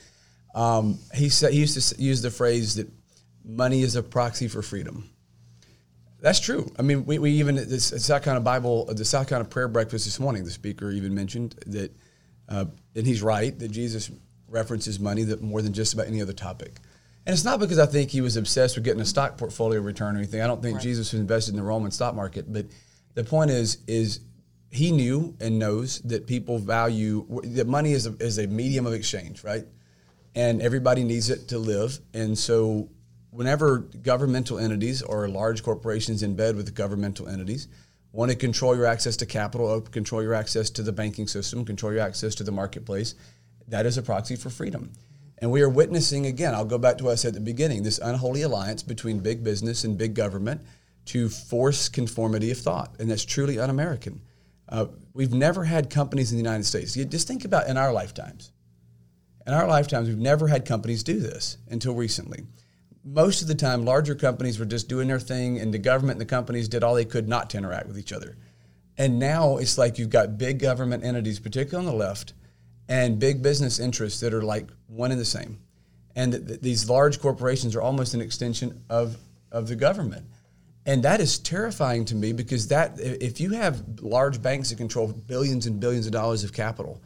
um, 0.54 0.98
he 1.12 1.28
he 1.28 1.56
used 1.58 1.94
to 1.94 2.02
use 2.02 2.22
the 2.22 2.30
phrase 2.30 2.76
that 2.76 2.90
money 3.44 3.82
is 3.82 3.96
a 3.96 4.02
proxy 4.02 4.48
for 4.48 4.62
freedom. 4.62 5.10
That's 6.20 6.40
true. 6.40 6.72
I 6.78 6.82
mean, 6.82 7.04
we, 7.04 7.18
we 7.18 7.30
even 7.32 7.58
at 7.58 7.68
this 7.68 7.86
South 7.86 8.22
Carolina 8.22 8.42
Bible, 8.42 8.86
the 8.86 9.04
South 9.04 9.28
Carolina 9.28 9.48
prayer 9.48 9.68
breakfast 9.68 10.06
this 10.06 10.18
morning, 10.18 10.44
the 10.44 10.50
speaker 10.50 10.90
even 10.90 11.14
mentioned 11.14 11.54
that, 11.66 11.94
uh, 12.48 12.64
and 12.94 13.06
he's 13.06 13.22
right 13.22 13.56
that 13.58 13.68
Jesus 13.68 14.10
references 14.48 14.98
money 14.98 15.22
that 15.24 15.42
more 15.42 15.60
than 15.60 15.74
just 15.74 15.92
about 15.92 16.06
any 16.06 16.22
other 16.22 16.32
topic. 16.32 16.78
And 17.26 17.34
it's 17.34 17.44
not 17.44 17.58
because 17.58 17.78
I 17.78 17.86
think 17.86 18.10
he 18.10 18.20
was 18.20 18.36
obsessed 18.36 18.76
with 18.76 18.84
getting 18.84 19.00
a 19.00 19.06
stock 19.06 19.36
portfolio 19.36 19.80
return 19.80 20.14
or 20.14 20.18
anything. 20.18 20.40
I 20.40 20.46
don't 20.46 20.62
think 20.62 20.76
Right. 20.76 20.82
Jesus 20.82 21.12
was 21.12 21.20
invested 21.20 21.52
in 21.52 21.56
the 21.56 21.62
Roman 21.62 21.90
stock 21.90 22.14
market. 22.14 22.50
But 22.52 22.66
the 23.14 23.24
point 23.24 23.50
is, 23.50 23.78
is 23.86 24.20
he 24.70 24.92
knew 24.92 25.36
and 25.40 25.58
knows 25.58 26.00
that 26.00 26.26
people 26.26 26.58
value 26.58 27.26
that 27.44 27.66
money 27.66 27.92
is 27.92 28.06
a, 28.06 28.14
is 28.16 28.38
a 28.38 28.46
medium 28.46 28.86
of 28.86 28.92
exchange, 28.92 29.44
right? 29.44 29.64
And 30.34 30.60
everybody 30.60 31.04
needs 31.04 31.30
it 31.30 31.48
to 31.48 31.58
live. 31.58 31.98
And 32.12 32.36
so, 32.36 32.88
whenever 33.34 33.78
governmental 33.78 34.58
entities 34.58 35.02
or 35.02 35.28
large 35.28 35.62
corporations 35.64 36.22
in 36.22 36.36
bed 36.36 36.54
with 36.54 36.72
governmental 36.74 37.28
entities 37.28 37.66
want 38.12 38.30
to 38.30 38.36
control 38.36 38.76
your 38.76 38.86
access 38.86 39.16
to 39.16 39.26
capital, 39.26 39.80
control 39.80 40.22
your 40.22 40.34
access 40.34 40.70
to 40.70 40.82
the 40.84 40.92
banking 40.92 41.26
system, 41.26 41.64
control 41.64 41.92
your 41.92 42.00
access 42.00 42.36
to 42.36 42.44
the 42.44 42.52
marketplace, 42.52 43.16
that 43.66 43.86
is 43.86 43.98
a 43.98 44.02
proxy 44.02 44.36
for 44.36 44.50
freedom. 44.50 44.92
And 45.38 45.50
we 45.50 45.62
are 45.62 45.68
witnessing 45.68 46.26
again, 46.26 46.54
I'll 46.54 46.64
go 46.64 46.78
back 46.78 46.96
to 46.98 47.04
what 47.04 47.10
I 47.10 47.14
said 47.16 47.28
at 47.28 47.34
the 47.34 47.40
beginning 47.40 47.82
this 47.82 47.98
unholy 47.98 48.42
alliance 48.42 48.84
between 48.84 49.18
big 49.18 49.42
business 49.42 49.82
and 49.82 49.98
big 49.98 50.14
government 50.14 50.62
to 51.06 51.28
force 51.28 51.88
conformity 51.88 52.52
of 52.52 52.58
thought. 52.58 52.94
And 53.00 53.10
that's 53.10 53.24
truly 53.24 53.58
un 53.58 53.68
American. 53.68 54.20
Uh, 54.68 54.86
we've 55.12 55.34
never 55.34 55.64
had 55.64 55.90
companies 55.90 56.30
in 56.30 56.38
the 56.38 56.42
United 56.42 56.64
States. 56.64 56.96
You 56.96 57.04
just 57.04 57.26
think 57.26 57.44
about 57.44 57.66
in 57.66 57.76
our 57.76 57.92
lifetimes. 57.92 58.52
In 59.44 59.52
our 59.52 59.66
lifetimes, 59.66 60.08
we've 60.08 60.18
never 60.18 60.46
had 60.46 60.64
companies 60.64 61.02
do 61.02 61.18
this 61.18 61.58
until 61.68 61.94
recently. 61.94 62.44
Most 63.04 63.42
of 63.42 63.48
the 63.48 63.54
time, 63.54 63.84
larger 63.84 64.14
companies 64.14 64.58
were 64.58 64.64
just 64.64 64.88
doing 64.88 65.08
their 65.08 65.20
thing, 65.20 65.58
and 65.58 65.74
the 65.74 65.78
government 65.78 66.18
and 66.18 66.22
the 66.22 66.34
companies 66.34 66.68
did 66.68 66.82
all 66.82 66.94
they 66.94 67.04
could 67.04 67.28
not 67.28 67.50
to 67.50 67.58
interact 67.58 67.86
with 67.86 67.98
each 67.98 68.12
other. 68.12 68.36
And 68.96 69.18
now 69.18 69.58
it's 69.58 69.76
like 69.76 69.98
you've 69.98 70.08
got 70.08 70.38
big 70.38 70.58
government 70.58 71.04
entities, 71.04 71.38
particularly 71.38 71.86
on 71.86 71.92
the 71.92 71.98
left, 71.98 72.32
and 72.88 73.18
big 73.18 73.42
business 73.42 73.78
interests 73.78 74.20
that 74.20 74.32
are 74.32 74.42
like 74.42 74.70
one 74.86 75.10
and 75.10 75.20
the 75.20 75.24
same. 75.26 75.58
And 76.16 76.32
th- 76.32 76.46
th- 76.46 76.60
these 76.60 76.88
large 76.88 77.20
corporations 77.20 77.76
are 77.76 77.82
almost 77.82 78.14
an 78.14 78.20
extension 78.20 78.82
of, 78.88 79.16
of 79.52 79.68
the 79.68 79.76
government. 79.76 80.26
And 80.86 81.02
that 81.02 81.20
is 81.20 81.38
terrifying 81.38 82.04
to 82.06 82.14
me 82.14 82.32
because 82.32 82.68
that 82.68 82.98
if 83.00 83.40
you 83.40 83.50
have 83.50 83.82
large 84.00 84.40
banks 84.40 84.70
that 84.70 84.76
control 84.76 85.08
billions 85.08 85.66
and 85.66 85.80
billions 85.80 86.06
of 86.06 86.12
dollars 86.12 86.44
of 86.44 86.52
capital, 86.52 87.02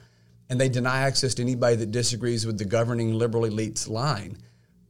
and 0.50 0.60
they 0.60 0.68
deny 0.68 1.00
access 1.00 1.34
to 1.34 1.42
anybody 1.42 1.76
that 1.76 1.90
disagrees 1.90 2.46
with 2.46 2.58
the 2.58 2.64
governing 2.64 3.14
liberal 3.14 3.44
elite's 3.44 3.88
line, 3.88 4.36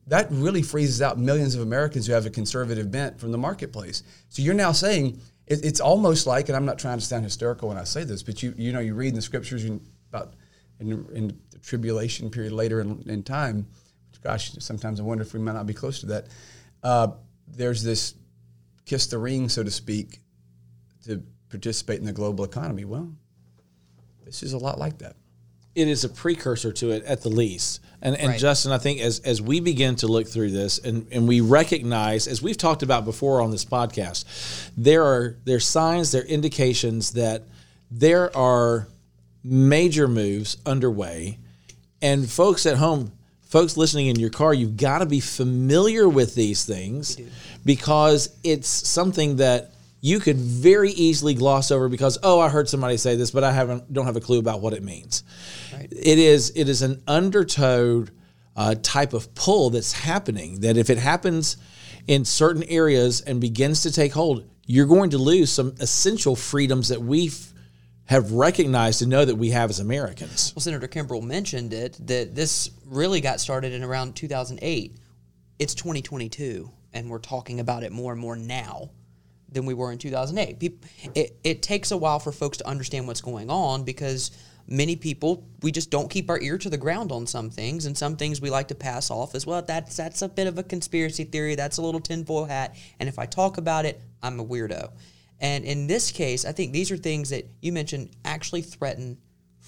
that 0.08 0.26
really 0.30 0.62
freezes 0.62 1.02
out 1.02 1.18
millions 1.18 1.54
of 1.54 1.60
Americans 1.60 2.06
who 2.06 2.12
have 2.12 2.26
a 2.26 2.30
conservative 2.30 2.90
bent 2.90 3.20
from 3.20 3.30
the 3.30 3.38
marketplace. 3.38 4.02
So 4.28 4.42
you're 4.42 4.54
now 4.54 4.72
saying 4.72 5.20
it, 5.46 5.64
it's 5.64 5.80
almost 5.80 6.26
like, 6.26 6.48
and 6.48 6.56
I'm 6.56 6.64
not 6.64 6.78
trying 6.78 6.98
to 6.98 7.04
sound 7.04 7.24
hysterical 7.24 7.68
when 7.68 7.78
I 7.78 7.84
say 7.84 8.04
this, 8.04 8.22
but 8.22 8.42
you 8.42 8.54
you 8.56 8.72
know 8.72 8.80
you 8.80 8.94
read 8.94 9.08
in 9.08 9.14
the 9.14 9.22
scriptures 9.22 9.64
about 10.10 10.34
in, 10.80 11.06
in 11.12 11.28
the 11.50 11.58
tribulation 11.58 12.30
period 12.30 12.52
later 12.52 12.80
in, 12.80 13.02
in 13.06 13.22
time. 13.22 13.66
Gosh, 14.22 14.52
sometimes 14.58 14.98
I 14.98 15.04
wonder 15.04 15.22
if 15.22 15.32
we 15.32 15.38
might 15.38 15.52
not 15.52 15.66
be 15.66 15.74
close 15.74 16.00
to 16.00 16.06
that. 16.06 16.26
Uh, 16.82 17.08
there's 17.46 17.82
this 17.82 18.14
kiss 18.84 19.06
the 19.06 19.18
ring, 19.18 19.48
so 19.48 19.62
to 19.62 19.70
speak, 19.70 20.20
to 21.04 21.22
participate 21.50 22.00
in 22.00 22.04
the 22.04 22.12
global 22.12 22.44
economy. 22.44 22.84
Well, 22.84 23.12
this 24.24 24.42
is 24.42 24.54
a 24.54 24.58
lot 24.58 24.78
like 24.78 24.98
that. 24.98 25.16
It 25.78 25.88
is 25.88 26.04
a 26.04 26.08
precursor 26.08 26.72
to 26.72 26.90
it 26.90 27.04
at 27.04 27.22
the 27.22 27.28
least. 27.28 27.80
And 28.02 28.16
and 28.16 28.28
Right. 28.30 28.38
Justin, 28.38 28.72
I 28.72 28.78
think 28.78 29.00
as 29.00 29.20
as 29.20 29.40
we 29.40 29.60
begin 29.60 29.96
to 29.96 30.06
look 30.06 30.28
through 30.28 30.50
this 30.50 30.78
and, 30.78 31.06
and 31.10 31.26
we 31.26 31.40
recognize, 31.40 32.26
as 32.26 32.42
we've 32.42 32.56
talked 32.56 32.82
about 32.82 33.04
before 33.04 33.40
on 33.40 33.50
this 33.50 33.64
podcast, 33.64 34.24
there 34.76 35.04
are 35.04 35.36
there's 35.44 35.66
signs, 35.66 36.12
there 36.12 36.22
are 36.22 36.26
indications 36.26 37.12
that 37.12 37.42
there 37.90 38.36
are 38.36 38.88
major 39.42 40.08
moves 40.08 40.56
underway. 40.66 41.38
And 42.00 42.30
folks 42.30 42.66
at 42.66 42.76
home, 42.76 43.12
folks 43.42 43.76
listening 43.76 44.06
in 44.08 44.18
your 44.20 44.30
car, 44.30 44.54
you've 44.54 44.76
got 44.76 44.98
to 44.98 45.06
be 45.06 45.20
familiar 45.20 46.08
with 46.08 46.34
these 46.34 46.64
things 46.64 47.16
because 47.64 48.36
it's 48.44 48.68
something 48.68 49.36
that 49.36 49.72
you 50.00 50.20
could 50.20 50.36
very 50.36 50.90
easily 50.92 51.34
gloss 51.34 51.70
over 51.70 51.88
because 51.88 52.18
oh 52.22 52.40
I 52.40 52.48
heard 52.48 52.68
somebody 52.68 52.96
say 52.96 53.16
this 53.16 53.30
but 53.30 53.44
I 53.44 53.52
haven't 53.52 53.92
don't 53.92 54.06
have 54.06 54.16
a 54.16 54.20
clue 54.20 54.38
about 54.38 54.60
what 54.60 54.72
it 54.72 54.82
means. 54.82 55.24
Right. 55.72 55.88
It 55.90 56.18
is 56.18 56.52
it 56.54 56.68
is 56.68 56.82
an 56.82 57.02
undertowed 57.06 58.10
uh, 58.56 58.74
type 58.82 59.12
of 59.12 59.34
pull 59.34 59.70
that's 59.70 59.92
happening 59.92 60.60
that 60.60 60.76
if 60.76 60.90
it 60.90 60.98
happens 60.98 61.56
in 62.08 62.24
certain 62.24 62.64
areas 62.64 63.20
and 63.20 63.40
begins 63.40 63.82
to 63.82 63.92
take 63.92 64.12
hold, 64.12 64.48
you're 64.66 64.86
going 64.86 65.10
to 65.10 65.18
lose 65.18 65.52
some 65.52 65.74
essential 65.78 66.34
freedoms 66.34 66.88
that 66.88 67.00
we 67.00 67.30
have 68.06 68.32
recognized 68.32 69.02
and 69.02 69.10
know 69.10 69.24
that 69.24 69.36
we 69.36 69.50
have 69.50 69.70
as 69.70 69.78
Americans. 69.78 70.52
Well, 70.56 70.62
Senator 70.62 70.88
Kimbrell 70.88 71.22
mentioned 71.22 71.72
it 71.72 71.98
that 72.06 72.34
this 72.34 72.70
really 72.86 73.20
got 73.20 73.38
started 73.38 73.72
in 73.72 73.84
around 73.84 74.16
2008. 74.16 74.96
It's 75.58 75.74
2022, 75.74 76.70
and 76.94 77.10
we're 77.10 77.18
talking 77.18 77.60
about 77.60 77.82
it 77.82 77.92
more 77.92 78.12
and 78.12 78.20
more 78.20 78.34
now 78.34 78.90
than 79.50 79.66
we 79.66 79.74
were 79.74 79.92
in 79.92 79.98
2008. 79.98 80.58
Peop 80.58 80.84
it, 81.14 81.36
it 81.44 81.62
takes 81.62 81.90
a 81.90 81.96
while 81.96 82.18
for 82.18 82.32
folks 82.32 82.58
to 82.58 82.66
understand 82.66 83.06
what's 83.06 83.20
going 83.20 83.50
on 83.50 83.84
because 83.84 84.30
many 84.66 84.96
people 84.96 85.48
we 85.62 85.72
just 85.72 85.90
don't 85.90 86.10
keep 86.10 86.28
our 86.28 86.40
ear 86.40 86.58
to 86.58 86.68
the 86.68 86.76
ground 86.76 87.10
on 87.10 87.26
some 87.26 87.50
things, 87.50 87.86
and 87.86 87.96
some 87.96 88.16
things 88.16 88.40
we 88.40 88.50
like 88.50 88.68
to 88.68 88.74
pass 88.74 89.10
off 89.10 89.34
as 89.34 89.46
well. 89.46 89.62
That's 89.62 89.96
that's 89.96 90.22
a 90.22 90.28
bit 90.28 90.46
of 90.46 90.58
a 90.58 90.62
conspiracy 90.62 91.24
theory. 91.24 91.54
That's 91.54 91.78
a 91.78 91.82
little 91.82 92.00
tinfoil 92.00 92.44
hat, 92.44 92.76
and 93.00 93.08
if 93.08 93.18
I 93.18 93.26
talk 93.26 93.58
about 93.58 93.84
it, 93.84 94.00
I'm 94.22 94.38
a 94.38 94.44
weirdo. 94.44 94.92
And 95.40 95.64
in 95.64 95.86
this 95.86 96.10
case, 96.10 96.44
I 96.44 96.52
think 96.52 96.72
these 96.72 96.90
are 96.90 96.96
things 96.96 97.30
that 97.30 97.46
you 97.62 97.72
mentioned 97.72 98.10
actually 98.24 98.62
threaten 98.62 99.18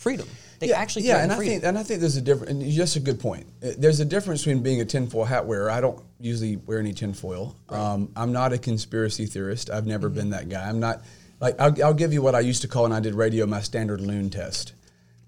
freedom. 0.00 0.26
They 0.58 0.72
actually 0.72 1.06
yeah, 1.06 1.22
and 1.22 1.32
I 1.32 1.36
think 1.38 1.64
and 1.64 1.78
I 1.78 1.82
think 1.82 2.00
there's 2.00 2.16
a 2.16 2.20
difference. 2.20 2.50
And 2.50 2.70
just 2.70 2.96
a 2.96 3.00
good 3.00 3.18
point. 3.18 3.46
Uh, 3.62 3.70
There's 3.78 4.00
a 4.00 4.04
difference 4.04 4.42
between 4.42 4.62
being 4.62 4.80
a 4.80 4.84
tinfoil 4.84 5.24
hat 5.24 5.46
wearer. 5.46 5.70
I 5.70 5.80
don't 5.80 5.98
usually 6.18 6.56
wear 6.56 6.78
any 6.78 6.92
tinfoil. 6.92 7.56
Um, 7.70 8.10
I'm 8.14 8.32
not 8.32 8.52
a 8.52 8.58
conspiracy 8.58 9.24
theorist. 9.26 9.70
I've 9.70 9.86
never 9.86 10.08
Mm-hmm. 10.08 10.18
been 10.18 10.30
that 10.30 10.48
guy. 10.50 10.68
I'm 10.68 10.78
not 10.80 11.02
like 11.40 11.58
I'll, 11.58 11.74
I'll 11.84 11.94
give 11.94 12.12
you 12.12 12.20
what 12.20 12.34
I 12.34 12.40
used 12.40 12.60
to 12.62 12.68
call 12.68 12.82
when 12.82 12.92
I 12.92 13.00
did 13.00 13.14
radio 13.14 13.46
my 13.46 13.60
standard 13.62 14.00
loon 14.02 14.28
test. 14.28 14.74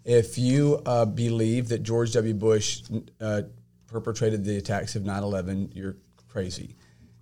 If 0.04 0.36
you 0.36 0.82
uh, 0.84 1.06
believe 1.06 1.68
that 1.68 1.82
George 1.82 2.12
W. 2.12 2.34
Bush 2.34 2.82
uh, 3.20 3.42
perpetrated 3.86 4.44
the 4.44 4.58
attacks 4.58 4.96
of 4.96 5.02
9/11, 5.04 5.74
you're 5.74 5.96
crazy. 6.28 6.76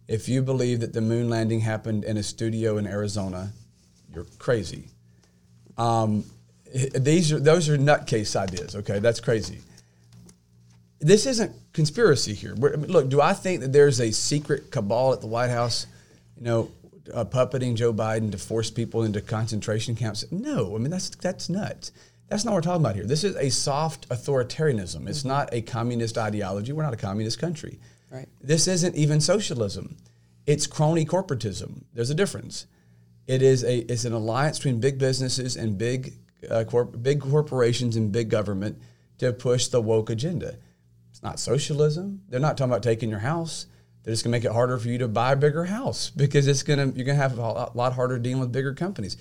If 0.09 0.29
you 0.29 0.43
believe 0.43 0.81
that 0.81 0.93
the 0.93 1.01
moon 1.01 1.29
landing 1.29 1.61
happened 1.61 2.03
in 2.03 2.17
a 2.17 2.23
studio 2.25 2.79
in 2.79 2.87
Arizona, 2.89 3.53
you're 4.13 4.27
crazy. 4.41 4.89
Um, 5.79 6.25
these 6.73 7.33
are 7.33 7.41
those 7.41 7.69
are 7.69 7.77
nutcase 7.77 8.37
ideas. 8.37 8.77
Okay, 8.77 8.99
that's 8.99 9.21
crazy. 9.21 9.59
This 11.01 11.27
isn't 11.27 11.53
conspiracy 11.73 12.35
here. 12.35 12.53
I 12.53 12.77
mean, 12.77 12.91
look, 12.91 13.09
do 13.09 13.21
I 13.21 13.33
think 13.33 13.63
that 13.63 13.73
there's 13.73 14.01
a 14.01 14.13
secret 14.13 14.71
cabal 14.71 15.13
at 15.13 15.21
the 15.21 15.27
White 15.27 15.49
House, 15.49 15.87
you 16.37 16.45
know, 16.45 16.71
uh, 17.15 17.25
puppeting 17.25 17.75
Joe 17.75 17.93
Biden 17.93 18.31
to 18.33 18.39
force 18.39 18.71
people 18.71 19.03
into 19.03 19.21
concentration 19.21 19.97
camps? 19.97 20.25
No, 20.31 20.75
I 20.75 20.79
mean 20.79 20.91
that's 20.91 21.11
that's 21.11 21.49
nuts. 21.49 21.93
That's 22.29 22.45
not 22.45 22.53
what 22.53 22.59
we're 22.59 22.71
talking 22.73 22.83
about 22.83 22.95
here. 22.95 23.07
This 23.07 23.25
is 23.25 23.35
a 23.37 23.51
soft 23.51 24.09
authoritarianism. 24.09 25.09
It's 25.09 25.25
not 25.25 25.49
a 25.53 25.63
communist 25.63 26.17
ideology. 26.17 26.73
We're 26.73 26.85
not 26.85 26.95
a 26.95 26.99
communist 26.99 27.41
country. 27.41 27.81
Right. 28.09 28.29
This 28.41 28.69
isn't 28.69 28.95
even 28.95 29.21
socialism. 29.21 29.97
It's 30.47 30.67
crony 30.69 31.05
corporatism. 31.05 31.83
There's 31.93 32.11
a 32.11 32.15
difference. 32.15 32.67
It 33.27 33.43
is 33.43 33.65
a 33.65 33.79
it's 33.91 34.05
an 34.05 34.13
alliance 34.13 34.59
between 34.59 34.81
big 34.81 34.99
businesses 34.99 35.57
and 35.57 35.79
big 35.79 36.15
uh, 36.49 36.65
corp- 36.65 37.03
big 37.03 37.21
corporations 37.21 37.97
and 37.97 38.13
big 38.13 38.29
government 38.29 38.81
to 39.19 39.33
push 39.33 39.69
the 39.69 39.81
woke 39.81 40.11
agenda. 40.11 40.57
It's 41.11 41.23
not 41.23 41.41
socialism. 41.41 42.23
They're 42.29 42.41
not 42.41 42.57
talking 42.57 42.71
about 42.71 42.83
taking 42.83 43.11
your 43.11 43.19
house. 43.19 43.67
They're 44.03 44.13
just 44.13 44.25
gonna 44.25 44.33
make 44.33 44.45
it 44.45 44.53
harder 44.53 44.79
for 44.79 44.89
you 44.89 44.99
to 44.99 45.09
buy 45.09 45.33
a 45.33 45.37
bigger 45.37 45.65
house 45.65 46.11
because 46.17 46.47
it's 46.47 46.63
gonna 46.63 46.93
you're 46.95 47.07
gonna 47.07 47.19
have 47.19 47.39
a 47.39 47.71
lot 47.75 47.93
harder 47.93 48.19
dealing 48.19 48.41
with 48.41 48.53
bigger 48.53 48.75
companies. 48.75 49.17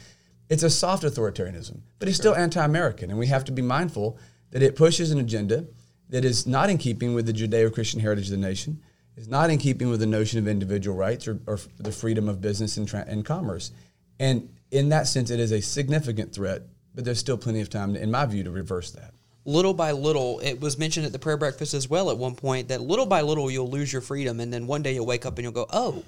It's 0.49 0.63
a 0.63 0.69
soft 0.69 1.03
authoritarianism, 1.03 1.81
but 1.99 2.07
it's 2.07 2.17
still 2.17 2.33
anti-American, 2.33 3.11
and 3.11 3.19
we 3.19 3.27
have 3.27 3.45
to 3.45 3.51
be 3.51 3.61
mindful 3.61 4.17
that 4.51 4.63
it 4.63 4.75
pushes 4.75 5.11
an 5.11 5.19
agenda 5.19 5.65
that 6.09 6.25
is 6.25 6.47
not 6.47 6.71
in 6.71 6.79
keeping 6.79 7.13
with 7.13 7.27
the 7.27 7.33
Judeo-Christian 7.33 7.99
heritage 7.99 8.25
of 8.25 8.31
the 8.31 8.37
nation, 8.37 8.81
is 9.15 9.27
not 9.27 9.51
in 9.51 9.59
keeping 9.59 9.89
with 9.89 9.99
the 9.99 10.07
notion 10.07 10.39
of 10.39 10.47
individual 10.47 10.97
rights 10.97 11.27
or, 11.27 11.39
or 11.45 11.59
the 11.77 11.91
freedom 11.91 12.27
of 12.27 12.41
business 12.41 12.77
and, 12.77 12.87
tra- 12.87 13.05
and 13.07 13.23
commerce. 13.25 13.71
And 14.19 14.49
in 14.71 14.89
that 14.89 15.07
sense, 15.07 15.29
it 15.29 15.39
is 15.39 15.51
a 15.51 15.61
significant 15.61 16.33
threat, 16.33 16.63
but 16.95 17.05
there's 17.05 17.19
still 17.19 17.37
plenty 17.37 17.61
of 17.61 17.69
time, 17.69 17.95
in 17.95 18.11
my 18.11 18.25
view, 18.25 18.43
to 18.43 18.51
reverse 18.51 18.91
that. 18.91 19.13
little 19.45 19.73
by 19.73 19.91
little, 19.91 20.39
it 20.39 20.59
was 20.59 20.77
mentioned 20.77 21.05
at 21.05 21.11
the 21.11 21.19
prayer 21.19 21.37
breakfast 21.37 21.73
as 21.73 21.89
well 21.89 22.09
at 22.11 22.17
one 22.17 22.35
point 22.35 22.67
that 22.67 22.81
little 22.81 23.05
by 23.05 23.21
little 23.21 23.49
you'll 23.49 23.69
lose 23.69 23.91
your 23.91 24.01
freedom, 24.01 24.39
and 24.39 24.51
then 24.53 24.67
one 24.67 24.83
day 24.83 24.93
you'll 24.93 25.05
wake 25.05 25.25
up 25.25 25.37
and 25.37 25.43
you'll 25.43 25.51
go, 25.51 25.65
"Oh, 25.71 26.03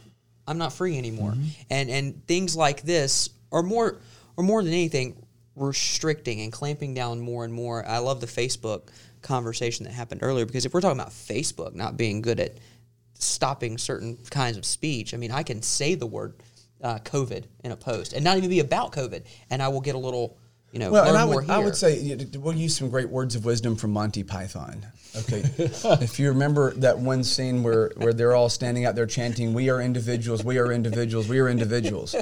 I'm 0.47 0.57
not 0.57 0.73
free 0.73 0.97
anymore." 0.97 1.33
And 1.69 1.89
and 1.89 2.27
things 2.27 2.55
like 2.55 2.81
this 2.81 3.29
are 3.51 3.63
more, 3.63 3.99
or 4.37 4.43
more 4.43 4.63
than 4.63 4.73
anything, 4.73 5.25
restricting 5.55 6.41
and 6.41 6.51
clamping 6.51 6.93
down 6.93 7.19
more 7.19 7.43
and 7.45 7.53
more. 7.53 7.85
I 7.85 7.97
love 7.99 8.21
the 8.21 8.27
Facebook 8.27 8.89
conversation 9.21 9.85
that 9.85 9.91
happened 9.93 10.21
earlier 10.23 10.45
because 10.45 10.65
if 10.65 10.73
we're 10.73 10.81
talking 10.81 10.99
about 10.99 11.11
Facebook 11.11 11.73
not 11.75 11.95
being 11.97 12.21
good 12.21 12.39
at 12.39 12.57
stopping 13.13 13.77
certain 13.77 14.17
kinds 14.29 14.57
of 14.57 14.65
speech, 14.65 15.13
I 15.13 15.17
mean, 15.17 15.31
I 15.31 15.43
can 15.43 15.61
say 15.61 15.95
the 15.95 16.07
word 16.07 16.33
uh, 16.81 16.97
COVID 16.99 17.45
in 17.63 17.71
a 17.71 17.75
post 17.75 18.13
and 18.13 18.23
not 18.23 18.37
even 18.37 18.49
be 18.49 18.59
about 18.59 18.91
COVID, 18.93 19.23
and 19.49 19.61
I 19.61 19.67
will 19.67 19.81
get 19.81 19.95
a 19.95 19.99
little 19.99 20.37
you 20.71 20.79
know, 20.79 20.91
Well, 20.91 21.07
and 21.07 21.17
I 21.17 21.25
would. 21.25 21.49
I 21.49 21.57
would 21.57 21.75
say 21.75 22.17
we'll 22.38 22.55
use 22.55 22.77
some 22.77 22.89
great 22.89 23.10
words 23.10 23.36
of 23.36 23.43
wisdom 23.45 23.75
from 23.75 23.91
Monty 23.91 24.23
Python. 24.23 24.86
Okay, 25.17 25.43
if 25.57 26.19
you 26.19 26.29
remember 26.29 26.73
that 26.75 26.97
one 26.97 27.23
scene 27.23 27.63
where, 27.63 27.91
where 27.97 28.13
they're 28.13 28.34
all 28.36 28.47
standing 28.47 28.86
out 28.86 28.95
there 28.95 29.05
chanting, 29.05 29.53
"We 29.53 29.69
are 29.69 29.81
individuals, 29.81 30.43
we 30.45 30.57
are 30.57 30.71
individuals, 30.71 31.27
we 31.27 31.39
are 31.39 31.49
individuals." 31.49 32.15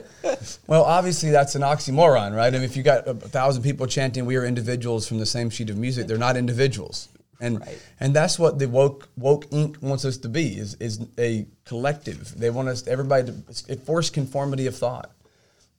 Well, 0.67 0.83
obviously 0.83 1.29
that's 1.29 1.53
an 1.55 1.61
oxymoron, 1.61 2.35
right? 2.35 2.47
I 2.47 2.51
mean, 2.51 2.63
if 2.63 2.75
you 2.75 2.81
got 2.83 3.07
a 3.07 3.13
thousand 3.13 3.61
people 3.61 3.85
chanting, 3.85 4.25
"We 4.25 4.35
are 4.37 4.45
individuals" 4.45 5.07
from 5.07 5.19
the 5.19 5.25
same 5.27 5.49
sheet 5.51 5.69
of 5.69 5.77
music, 5.77 6.07
they're 6.07 6.17
not 6.17 6.35
individuals. 6.35 7.09
And 7.41 7.61
Right. 7.61 7.77
and 8.01 8.13
that's 8.13 8.37
what 8.37 8.59
the 8.59 8.67
woke 8.67 9.07
woke 9.15 9.49
Inc. 9.51 9.81
wants 9.81 10.03
us 10.03 10.17
to 10.17 10.27
be 10.27 10.57
is 10.57 10.73
is 10.81 10.99
a 11.17 11.45
collective. 11.65 12.33
They 12.37 12.49
want 12.49 12.67
us 12.67 12.85
everybody 12.87 13.31
to 13.67 13.75
force 13.77 14.09
conformity 14.09 14.65
of 14.67 14.75
thought. 14.75 15.11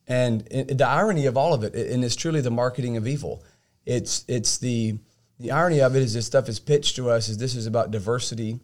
And 0.07 0.47
it, 0.51 0.79
the 0.79 0.87
irony 0.87 1.27
of 1.27 1.37
all 1.37 1.55
of 1.55 1.63
it, 1.63 1.75
and 1.75 2.05
it's 2.05 2.17
truly 2.17 2.41
the 2.41 2.51
marketing 2.51 2.97
of 2.97 3.07
evil. 3.07 3.45
It's 3.87 4.25
it's 4.29 4.59
the 4.59 4.99
the 5.39 5.51
irony 5.51 5.81
of 5.81 5.97
it 5.97 6.03
is 6.03 6.15
this 6.15 6.27
stuff 6.27 6.49
is 6.49 6.61
pitched 6.61 6.97
to 6.97 7.11
us 7.11 7.29
as 7.29 7.39
this 7.39 7.55
is 7.55 7.67
about 7.67 7.91
diversity, 7.91 8.61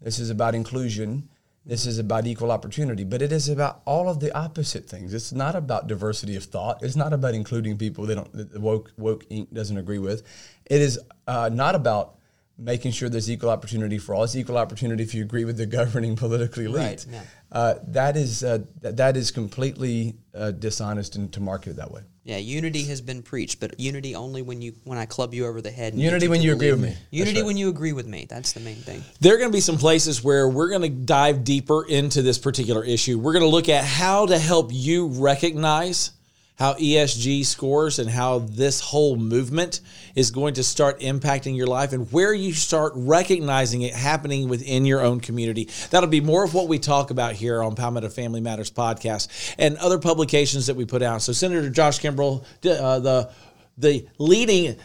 this 0.00 0.18
is 0.18 0.30
about 0.30 0.54
inclusion, 0.54 1.28
this 1.64 1.86
is 1.86 1.98
about 1.98 2.26
equal 2.26 2.50
opportunity, 2.50 3.04
but 3.04 3.22
it 3.22 3.32
is 3.32 3.48
about 3.48 3.82
all 3.84 4.08
of 4.08 4.20
the 4.20 4.36
opposite 4.36 4.88
things. 4.88 5.12
It's 5.12 5.32
not 5.32 5.54
about 5.56 5.86
diversity 5.88 6.36
of 6.36 6.44
thought. 6.44 6.82
It's 6.82 6.96
not 6.96 7.12
about 7.12 7.34
including 7.34 7.76
people 7.76 8.06
they 8.06 8.14
don't 8.14 8.32
that 8.32 8.52
the 8.52 8.60
woke 8.60 8.92
woke 8.96 9.28
Inc. 9.28 9.52
doesn't 9.52 9.76
agree 9.76 9.98
with. 9.98 10.22
It 10.64 10.80
is 10.80 10.98
uh, 11.26 11.50
not 11.52 11.74
about 11.74 12.18
making 12.58 12.92
sure 12.92 13.08
there's 13.08 13.30
equal 13.30 13.50
opportunity 13.50 13.98
for 13.98 14.14
all. 14.14 14.24
It's 14.24 14.36
equal 14.36 14.58
opportunity 14.58 15.02
if 15.02 15.14
you 15.14 15.22
agree 15.22 15.44
with 15.44 15.56
the 15.56 15.66
governing 15.80 16.16
political 16.16 16.62
elite. 16.62 16.76
Right, 16.76 17.06
yeah. 17.10 17.22
Uh, 17.52 17.74
that 17.88 18.16
is 18.16 18.42
uh, 18.42 18.58
th- 18.82 18.96
that 18.96 19.16
is 19.16 19.30
completely 19.30 20.16
uh, 20.34 20.50
dishonest 20.50 21.16
and 21.16 21.32
to 21.32 21.40
market 21.40 21.70
it 21.70 21.76
that 21.76 21.90
way. 21.90 22.02
Yeah, 22.24 22.38
unity 22.38 22.82
has 22.86 23.00
been 23.00 23.22
preached, 23.22 23.60
but 23.60 23.78
unity 23.78 24.16
only 24.16 24.42
when 24.42 24.60
you 24.60 24.74
when 24.82 24.98
I 24.98 25.06
club 25.06 25.32
you 25.32 25.46
over 25.46 25.60
the 25.60 25.70
head. 25.70 25.92
and 25.92 26.02
Unity 26.02 26.26
get 26.26 26.30
when 26.30 26.42
you 26.42 26.52
agree 26.54 26.72
with 26.72 26.80
me. 26.80 26.88
That's 26.88 27.06
Unity 27.12 27.40
right. 27.40 27.46
when 27.46 27.56
you 27.56 27.68
agree 27.68 27.92
with 27.92 28.06
me. 28.06 28.26
That's 28.28 28.52
the 28.52 28.60
main 28.60 28.76
thing. 28.76 29.04
There 29.20 29.34
are 29.34 29.38
going 29.38 29.50
to 29.50 29.56
be 29.56 29.60
some 29.60 29.78
places 29.78 30.24
where 30.24 30.48
we're 30.48 30.70
going 30.70 30.82
to 30.82 30.88
dive 30.88 31.44
deeper 31.44 31.86
into 31.86 32.22
this 32.22 32.36
particular 32.36 32.84
issue. 32.84 33.16
We're 33.16 33.32
going 33.32 33.44
to 33.44 33.48
look 33.48 33.68
at 33.68 33.84
how 33.84 34.26
to 34.26 34.38
help 34.40 34.70
you 34.72 35.06
recognize 35.06 36.10
how 36.56 36.74
ESG 36.74 37.44
scores 37.44 37.98
and 37.98 38.10
how 38.10 38.40
this 38.40 38.80
whole 38.80 39.16
movement 39.16 39.80
is 40.14 40.30
going 40.30 40.54
to 40.54 40.64
start 40.64 41.00
impacting 41.00 41.56
your 41.56 41.66
life 41.66 41.92
and 41.92 42.10
where 42.12 42.32
you 42.32 42.52
start 42.52 42.92
recognizing 42.96 43.82
it 43.82 43.94
happening 43.94 44.48
within 44.48 44.86
your 44.86 45.02
own 45.02 45.20
community. 45.20 45.68
That'll 45.90 46.08
be 46.08 46.20
more 46.20 46.44
of 46.44 46.54
what 46.54 46.68
we 46.68 46.78
talk 46.78 47.10
about 47.10 47.34
here 47.34 47.62
on 47.62 47.74
Palmetto 47.74 48.08
Family 48.08 48.40
Matters 48.40 48.70
podcast 48.70 49.54
and 49.58 49.76
other 49.76 49.98
publications 49.98 50.66
that 50.66 50.76
we 50.76 50.86
put 50.86 51.02
out. 51.02 51.22
So 51.22 51.32
Senator 51.32 51.70
Josh 51.70 52.00
Kimbrell, 52.00 52.44
uh, 52.64 52.98
the 53.00 53.30
the 53.78 54.06
leading 54.18 54.76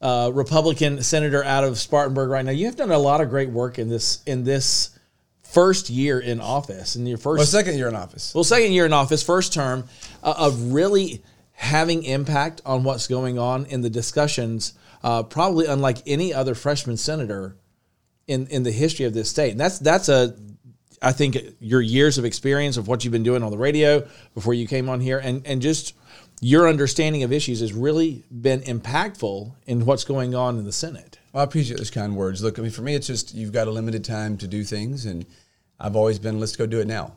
uh, 0.00 0.30
Republican 0.32 1.02
senator 1.02 1.42
out 1.42 1.64
of 1.64 1.76
Spartanburg 1.78 2.30
right 2.30 2.44
now. 2.44 2.52
You 2.52 2.66
have 2.66 2.76
done 2.76 2.92
a 2.92 2.98
lot 2.98 3.20
of 3.20 3.30
great 3.30 3.50
work 3.50 3.78
in 3.78 3.88
this 3.88 4.22
in 4.26 4.44
this 4.44 4.97
first 5.50 5.90
year 5.90 6.18
in 6.20 6.40
office, 6.40 6.96
in 6.96 7.06
your 7.06 7.18
first 7.18 7.38
Well, 7.38 7.46
second 7.46 7.76
year 7.76 7.88
in 7.88 7.96
office. 7.96 8.34
well, 8.34 8.44
second 8.44 8.72
year 8.72 8.86
in 8.86 8.92
office, 8.92 9.22
first 9.22 9.52
term, 9.52 9.84
uh, 10.22 10.34
of 10.36 10.72
really 10.72 11.22
having 11.52 12.04
impact 12.04 12.60
on 12.64 12.84
what's 12.84 13.08
going 13.08 13.38
on 13.38 13.66
in 13.66 13.80
the 13.80 13.90
discussions, 13.90 14.74
uh, 15.02 15.22
probably 15.22 15.66
unlike 15.66 15.98
any 16.06 16.32
other 16.32 16.54
freshman 16.54 16.96
senator 16.96 17.56
in 18.26 18.46
in 18.48 18.62
the 18.62 18.70
history 18.72 19.06
of 19.06 19.14
this 19.14 19.28
state. 19.28 19.50
And 19.52 19.60
that's 19.60 19.78
that's 19.78 20.08
a 20.08 20.36
I 21.00 21.12
think 21.12 21.38
your 21.60 21.80
years 21.80 22.18
of 22.18 22.24
experience 22.24 22.76
of 22.76 22.88
what 22.88 23.04
you've 23.04 23.12
been 23.12 23.22
doing 23.22 23.42
on 23.42 23.50
the 23.50 23.58
radio 23.58 24.06
before 24.34 24.54
you 24.54 24.66
came 24.66 24.88
on 24.88 25.00
here, 25.00 25.18
and 25.18 25.46
and 25.46 25.62
just 25.62 25.94
your 26.40 26.68
understanding 26.68 27.22
of 27.22 27.32
issues 27.32 27.60
has 27.60 27.72
really 27.72 28.22
been 28.30 28.60
impactful 28.60 29.52
in 29.66 29.84
what's 29.84 30.04
going 30.04 30.34
on 30.34 30.58
in 30.58 30.64
the 30.64 30.72
Senate. 30.72 31.18
Well, 31.38 31.44
I 31.44 31.48
appreciate 31.48 31.76
those 31.76 31.92
kind 31.92 32.16
words. 32.16 32.42
Look, 32.42 32.58
I 32.58 32.62
mean, 32.62 32.72
for 32.72 32.82
me, 32.82 32.96
it's 32.96 33.06
just 33.06 33.32
you've 33.32 33.52
got 33.52 33.68
a 33.68 33.70
limited 33.70 34.04
time 34.04 34.36
to 34.38 34.48
do 34.48 34.64
things, 34.64 35.06
and 35.06 35.24
I've 35.78 35.94
always 35.94 36.18
been, 36.18 36.40
let's 36.40 36.56
go 36.56 36.66
do 36.66 36.80
it 36.80 36.88
now. 36.88 37.14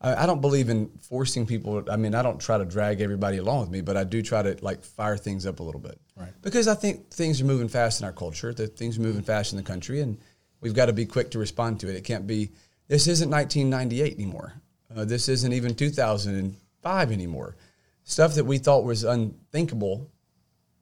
I, 0.00 0.22
I 0.22 0.26
don't 0.26 0.40
believe 0.40 0.68
in 0.68 0.88
forcing 1.00 1.46
people. 1.46 1.82
I 1.90 1.96
mean, 1.96 2.14
I 2.14 2.22
don't 2.22 2.40
try 2.40 2.58
to 2.58 2.64
drag 2.64 3.00
everybody 3.00 3.38
along 3.38 3.62
with 3.62 3.70
me, 3.70 3.80
but 3.80 3.96
I 3.96 4.04
do 4.04 4.22
try 4.22 4.40
to 4.40 4.56
like 4.62 4.84
fire 4.84 5.16
things 5.16 5.46
up 5.46 5.58
a 5.58 5.64
little 5.64 5.80
bit, 5.80 6.00
Right. 6.14 6.30
Because 6.42 6.68
I 6.68 6.76
think 6.76 7.10
things 7.10 7.40
are 7.40 7.44
moving 7.44 7.66
fast 7.66 8.00
in 8.00 8.06
our 8.06 8.12
culture. 8.12 8.54
That 8.54 8.78
things 8.78 8.98
are 8.98 9.02
moving 9.02 9.22
fast 9.22 9.52
in 9.52 9.56
the 9.56 9.64
country, 9.64 10.00
and 10.00 10.16
we've 10.60 10.72
got 10.72 10.86
to 10.86 10.92
be 10.92 11.04
quick 11.04 11.32
to 11.32 11.40
respond 11.40 11.80
to 11.80 11.88
it. 11.88 11.96
It 11.96 12.04
can't 12.04 12.28
be. 12.28 12.52
This 12.86 13.08
isn't 13.08 13.30
1998 13.30 14.14
anymore. 14.14 14.52
Uh, 14.94 15.04
this 15.04 15.28
isn't 15.28 15.52
even 15.52 15.74
2005 15.74 17.10
anymore. 17.10 17.56
Stuff 18.04 18.36
that 18.36 18.44
we 18.44 18.58
thought 18.58 18.84
was 18.84 19.02
unthinkable 19.02 20.08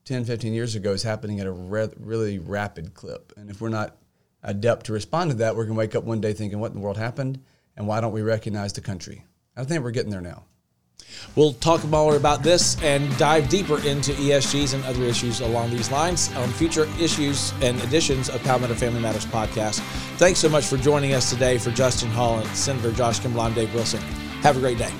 10, 0.05 0.25
15 0.25 0.53
years 0.53 0.75
ago 0.75 0.91
is 0.91 1.03
happening 1.03 1.39
at 1.39 1.47
a 1.47 1.51
re- 1.51 1.89
really 1.99 2.39
rapid 2.39 2.93
clip. 2.93 3.33
And 3.37 3.49
if 3.49 3.61
we're 3.61 3.69
not 3.69 3.97
adept 4.43 4.85
to 4.87 4.93
respond 4.93 5.31
to 5.31 5.37
that, 5.37 5.55
we're 5.55 5.65
going 5.65 5.75
to 5.75 5.79
wake 5.79 5.95
up 5.95 6.03
one 6.03 6.21
day 6.21 6.33
thinking, 6.33 6.59
what 6.59 6.71
in 6.71 6.77
the 6.77 6.83
world 6.83 6.97
happened? 6.97 7.41
And 7.75 7.87
why 7.87 8.01
don't 8.01 8.11
we 8.11 8.21
recognize 8.21 8.73
the 8.73 8.81
country? 8.81 9.25
I 9.55 9.63
think 9.63 9.83
we're 9.83 9.91
getting 9.91 10.11
there 10.11 10.21
now. 10.21 10.43
We'll 11.35 11.53
talk 11.53 11.83
more 11.85 12.15
about 12.15 12.43
this 12.43 12.81
and 12.81 13.15
dive 13.17 13.49
deeper 13.49 13.77
into 13.85 14.11
ESGs 14.13 14.73
and 14.73 14.83
other 14.85 15.03
issues 15.03 15.41
along 15.41 15.71
these 15.71 15.91
lines 15.91 16.33
on 16.35 16.49
future 16.49 16.87
issues 16.99 17.53
and 17.61 17.81
editions 17.83 18.29
of 18.29 18.43
Palmetto 18.43 18.75
Family 18.75 19.01
Matters 19.01 19.25
podcast. 19.25 19.79
Thanks 20.17 20.39
so 20.39 20.49
much 20.49 20.65
for 20.65 20.77
joining 20.77 21.13
us 21.13 21.29
today. 21.29 21.57
For 21.57 21.71
Justin 21.71 22.09
Hall 22.09 22.39
and 22.39 22.47
Senator 22.49 22.91
Josh 22.91 23.19
Kimbrell, 23.19 23.45
I'm 23.45 23.53
Dave 23.53 23.73
Wilson. 23.73 24.01
Have 24.41 24.57
a 24.57 24.59
great 24.59 24.77
day. 24.77 24.91